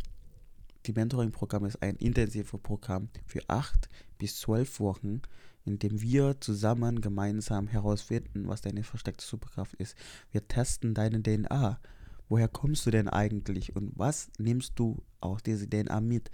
die 0.86 0.92
Mentoring-Programm 0.92 1.64
ist 1.66 1.82
ein 1.82 1.96
intensives 1.96 2.60
Programm 2.60 3.08
für 3.26 3.42
acht 3.48 3.88
bis 4.18 4.38
zwölf 4.40 4.80
Wochen, 4.80 5.22
in 5.64 5.78
dem 5.78 6.00
wir 6.00 6.40
zusammen 6.40 7.00
gemeinsam 7.00 7.68
herausfinden, 7.68 8.48
was 8.48 8.60
deine 8.60 8.82
versteckte 8.82 9.24
Superkraft 9.24 9.74
ist. 9.74 9.96
Wir 10.30 10.46
testen 10.46 10.94
deine 10.94 11.22
DNA. 11.22 11.80
woher 12.28 12.48
kommst 12.48 12.86
du 12.86 12.90
denn 12.90 13.08
eigentlich 13.08 13.76
und 13.76 13.92
was 13.96 14.30
nimmst 14.38 14.78
du 14.78 15.02
aus 15.20 15.42
dieser 15.42 15.68
DNA 15.68 16.00
mit? 16.00 16.30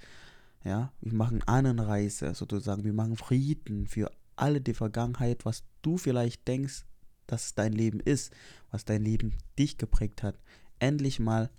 Ja, 0.64 0.93
wir 1.01 1.12
machen 1.12 1.43
Ahnenreise 1.45 2.35
sozusagen, 2.35 2.85
wir 2.85 2.93
machen 2.93 3.16
Frieden 3.16 3.87
für 3.87 4.11
alle 4.37 4.61
die 4.61 4.74
Vergangenheit, 4.74 5.45
was 5.45 5.64
du 5.83 5.99
vielleicht 5.99 6.47
denkst, 6.47 6.85
dass 7.26 7.55
dein 7.55 7.72
Leben 7.72 8.01
ist, 8.01 8.33
was 8.70 8.85
dein 8.85 9.03
Leben 9.03 9.35
dich 9.59 9.79
geprägt 9.79 10.22
hat. 10.22 10.39
Endlich 10.79 11.18
mal 11.20 11.51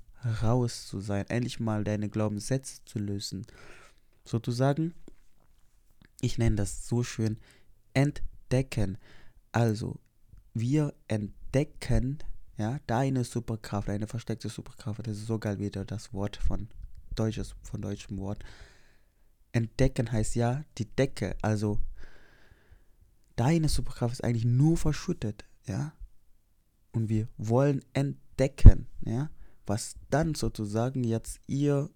raus 0.41 0.87
zu 0.87 0.99
sein, 0.99 1.25
endlich 1.29 1.59
mal 1.59 1.83
deine 1.83 2.09
Glaubenssätze 2.09 2.83
zu 2.85 2.99
lösen. 2.99 3.45
Sozusagen, 4.25 4.93
ich 6.21 6.37
nenne 6.37 6.57
das 6.57 6.87
so 6.87 7.03
schön, 7.03 7.37
entdecken. 7.99 8.97
Also, 9.51 9.99
wir 10.53 10.93
entdecken 11.07 12.19
ja, 12.57 12.79
deine 12.87 13.23
Superkraft, 13.23 13.87
deine 13.87 14.07
versteckte 14.07 14.49
Superkraft. 14.49 15.07
Das 15.07 15.17
ist 15.17 15.27
so 15.27 15.39
geil 15.39 15.59
wieder 15.59 15.85
das 15.85 16.13
Wort 16.13 16.37
von 16.37 16.67
deutsches, 17.15 17.55
von 17.61 17.81
deutschem 17.81 18.17
Wort. 18.17 18.43
Entdecken 19.51 20.11
heißt 20.11 20.35
ja 20.35 20.63
die 20.77 20.85
Decke. 20.85 21.35
Also 21.41 21.79
deine 23.35 23.69
Superkraft 23.69 24.13
ist 24.13 24.23
eigentlich 24.23 24.45
nur 24.45 24.77
verschüttet, 24.77 25.45
ja. 25.65 25.93
Und 26.91 27.07
wir 27.07 27.27
wollen 27.37 27.83
entdecken, 27.93 28.87
ja, 29.01 29.29
was 29.65 29.95
dann 30.09 30.35
sozusagen 30.35 31.03
jetzt 31.03 31.39
ihr 31.47 31.89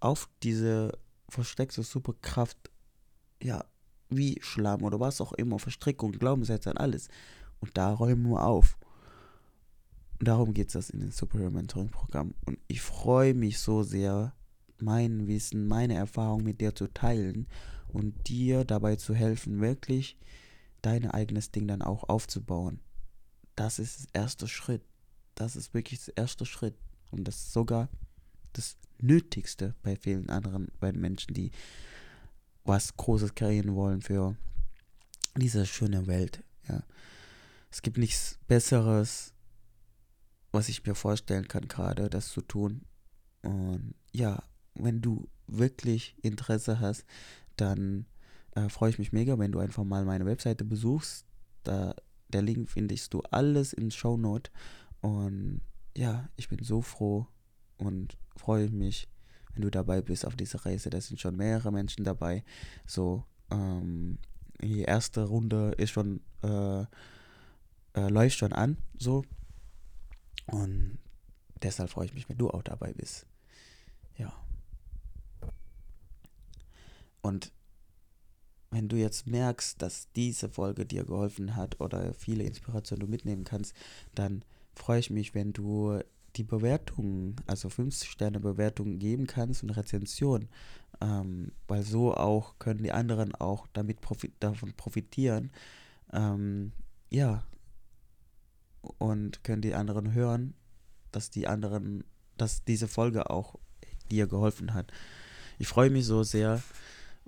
auf 0.00 0.28
diese 0.42 0.98
versteckte 1.28 1.82
Superkraft, 1.82 2.70
ja, 3.42 3.64
wie 4.10 4.38
Schlamm 4.40 4.82
oder 4.82 5.00
was 5.00 5.20
auch 5.20 5.32
immer, 5.32 5.58
Verstrickung, 5.58 6.12
Glaubenssätze 6.12 6.70
und 6.70 6.78
alles. 6.78 7.08
Und 7.60 7.76
da 7.76 7.92
räumen 7.92 8.30
wir 8.30 8.44
auf. 8.44 8.78
Und 10.18 10.28
darum 10.28 10.54
geht 10.54 10.74
es 10.74 10.90
in 10.90 11.00
dem 11.00 11.10
Superhero 11.10 11.50
Mentoring 11.50 11.88
Programm. 11.88 12.34
Und 12.46 12.58
ich 12.68 12.80
freue 12.80 13.34
mich 13.34 13.58
so 13.58 13.82
sehr, 13.82 14.34
mein 14.78 15.26
Wissen, 15.26 15.66
meine 15.66 15.94
Erfahrung 15.94 16.42
mit 16.42 16.60
dir 16.60 16.74
zu 16.74 16.88
teilen 16.88 17.46
und 17.88 18.28
dir 18.28 18.64
dabei 18.64 18.96
zu 18.96 19.14
helfen, 19.14 19.60
wirklich 19.60 20.16
dein 20.82 21.10
eigenes 21.10 21.50
Ding 21.50 21.66
dann 21.66 21.82
auch 21.82 22.08
aufzubauen. 22.08 22.80
Das 23.56 23.78
ist 23.78 24.14
der 24.14 24.22
erste 24.22 24.48
Schritt. 24.48 24.82
Das 25.34 25.56
ist 25.56 25.74
wirklich 25.74 26.04
der 26.04 26.16
erste 26.16 26.44
Schritt. 26.44 26.74
Und 27.10 27.26
das 27.26 27.36
ist 27.36 27.52
sogar 27.52 27.88
das 28.52 28.76
Nötigste 29.00 29.74
bei 29.82 29.96
vielen 29.96 30.28
anderen, 30.28 30.68
bei 30.80 30.92
Menschen, 30.92 31.34
die 31.34 31.50
was 32.64 32.96
Großes 32.96 33.34
kreieren 33.34 33.74
wollen 33.74 34.00
für 34.00 34.36
diese 35.36 35.66
schöne 35.66 36.06
Welt. 36.06 36.42
Ja. 36.68 36.82
Es 37.70 37.82
gibt 37.82 37.98
nichts 37.98 38.38
Besseres, 38.46 39.32
was 40.52 40.68
ich 40.68 40.84
mir 40.84 40.94
vorstellen 40.94 41.48
kann, 41.48 41.68
gerade 41.68 42.08
das 42.08 42.28
zu 42.28 42.40
tun. 42.40 42.82
Und 43.42 43.94
ja, 44.12 44.42
wenn 44.74 45.00
du 45.00 45.28
wirklich 45.46 46.16
Interesse 46.22 46.80
hast, 46.80 47.04
dann 47.56 48.06
äh, 48.52 48.68
freue 48.68 48.90
ich 48.90 48.98
mich 48.98 49.12
mega, 49.12 49.38
wenn 49.38 49.52
du 49.52 49.58
einfach 49.58 49.84
mal 49.84 50.04
meine 50.04 50.26
Webseite 50.26 50.64
besuchst. 50.64 51.26
Da, 51.64 51.94
der 52.28 52.42
Link 52.42 52.70
findest 52.70 53.12
du 53.12 53.20
alles 53.30 53.72
in 53.72 53.90
Show 53.90 54.16
Note. 54.16 54.50
Und 55.00 55.60
ja, 55.96 56.28
ich 56.36 56.48
bin 56.48 56.62
so 56.62 56.80
froh 56.80 57.26
und 57.76 58.16
freue 58.36 58.70
mich, 58.70 59.08
wenn 59.54 59.62
du 59.62 59.70
dabei 59.70 60.02
bist 60.02 60.26
auf 60.26 60.36
dieser 60.36 60.64
Reise. 60.64 60.90
Da 60.90 61.00
sind 61.00 61.20
schon 61.20 61.36
mehrere 61.36 61.72
Menschen 61.72 62.04
dabei. 62.04 62.44
So, 62.86 63.24
ähm, 63.50 64.18
die 64.60 64.82
erste 64.82 65.24
Runde 65.24 65.72
ist 65.76 65.90
schon, 65.90 66.20
äh, 66.42 66.82
äh, 66.82 68.08
läuft 68.08 68.38
schon 68.38 68.52
an, 68.52 68.76
so. 68.98 69.24
Und 70.46 70.98
deshalb 71.62 71.90
freue 71.90 72.06
ich 72.06 72.14
mich, 72.14 72.28
wenn 72.28 72.38
du 72.38 72.50
auch 72.50 72.62
dabei 72.62 72.92
bist. 72.92 73.26
Ja. 74.16 74.32
Und 77.22 77.52
wenn 78.70 78.88
du 78.88 78.96
jetzt 78.96 79.26
merkst, 79.26 79.80
dass 79.80 80.10
diese 80.12 80.48
Folge 80.48 80.84
dir 80.84 81.04
geholfen 81.04 81.54
hat 81.54 81.80
oder 81.80 82.12
viele 82.12 82.44
Inspirationen 82.44 83.06
du 83.06 83.10
mitnehmen 83.10 83.44
kannst, 83.44 83.74
dann 84.14 84.44
freue 84.74 84.98
ich 84.98 85.10
mich, 85.10 85.34
wenn 85.34 85.52
du 85.52 86.00
die 86.36 86.44
Bewertungen, 86.44 87.36
also 87.46 87.68
50 87.68 88.10
Sterne 88.10 88.40
Bewertungen 88.40 88.98
geben 88.98 89.26
kannst 89.26 89.62
und 89.62 89.70
Rezension, 89.70 90.48
ähm, 91.00 91.52
weil 91.68 91.82
so 91.82 92.14
auch 92.14 92.58
können 92.58 92.82
die 92.82 92.92
anderen 92.92 93.34
auch 93.34 93.66
damit 93.72 94.00
profi 94.00 94.32
davon 94.40 94.72
profitieren, 94.74 95.50
ähm, 96.12 96.72
ja, 97.10 97.44
und 98.98 99.44
können 99.44 99.62
die 99.62 99.74
anderen 99.74 100.12
hören, 100.12 100.54
dass 101.12 101.30
die 101.30 101.46
anderen, 101.46 102.04
dass 102.36 102.64
diese 102.64 102.88
Folge 102.88 103.30
auch 103.30 103.56
dir 104.10 104.26
geholfen 104.26 104.74
hat. 104.74 104.92
Ich 105.58 105.68
freue 105.68 105.90
mich 105.90 106.04
so 106.04 106.22
sehr, 106.22 106.62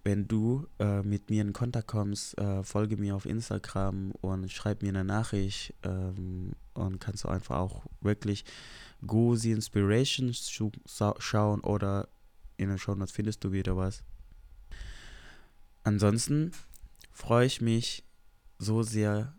wenn 0.07 0.29
du 0.29 0.67
äh, 0.79 1.03
mit 1.03 1.31
mir 1.31 1.43
in 1.43 1.53
Kontakt 1.53 1.89
kommst, 1.89 2.39
äh, 2.39 2.63
folge 2.63 2.97
mir 2.97 3.17
auf 3.17 3.27
Instagram 3.27 4.13
und 4.21 4.51
schreib 4.53 4.83
mir 4.83 4.91
eine 4.91 5.05
Nachricht 5.05 5.75
ähm, 5.83 6.53
und 6.75 7.01
kannst 7.01 7.25
du 7.25 7.29
einfach 7.29 7.57
auch 7.57 7.87
wirklich 8.01 8.45
Gozi 9.05 9.53
Inspirations 9.53 10.51
schauen 11.19 11.61
oder 11.61 12.09
in 12.57 12.69
den 12.69 12.79
Show 12.79 12.95
Notes 12.95 13.13
findest 13.13 13.45
du 13.45 13.53
wieder 13.53 13.77
was. 13.77 14.03
Ansonsten 15.85 16.53
freue 17.13 17.47
ich 17.47 17.61
mich 17.61 18.05
so 18.59 18.83
sehr, 18.83 19.35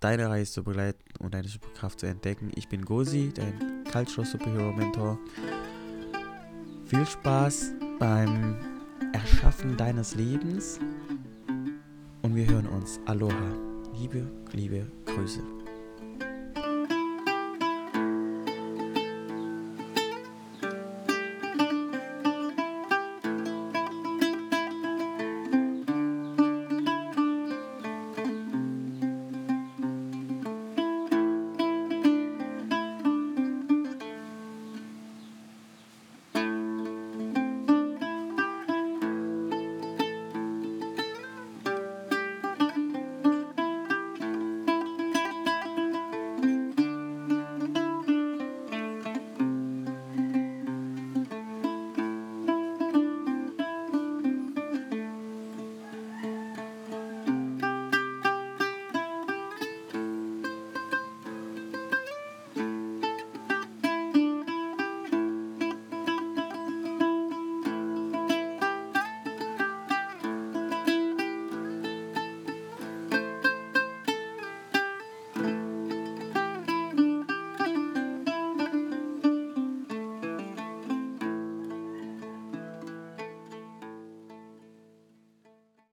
deine 0.00 0.28
Reise 0.28 0.52
zu 0.52 0.64
begleiten 0.64 1.02
und 1.18 1.34
deine 1.34 1.48
Superkraft 1.48 2.00
zu 2.00 2.06
entdecken. 2.06 2.50
Ich 2.54 2.68
bin 2.68 2.84
Gozi, 2.84 3.32
dein 3.34 3.84
Cultural 3.90 4.26
Superhero 4.26 4.72
Mentor. 4.72 5.18
Viel 6.86 7.06
Spaß 7.06 7.72
beim 7.98 8.56
Erschaffen 9.12 9.76
deines 9.76 10.14
Lebens 10.14 10.78
und 12.22 12.34
wir 12.34 12.46
hören 12.46 12.66
uns. 12.66 13.00
Aloha. 13.06 13.54
Liebe, 13.98 14.30
liebe 14.52 14.86
Grüße. 15.06 15.65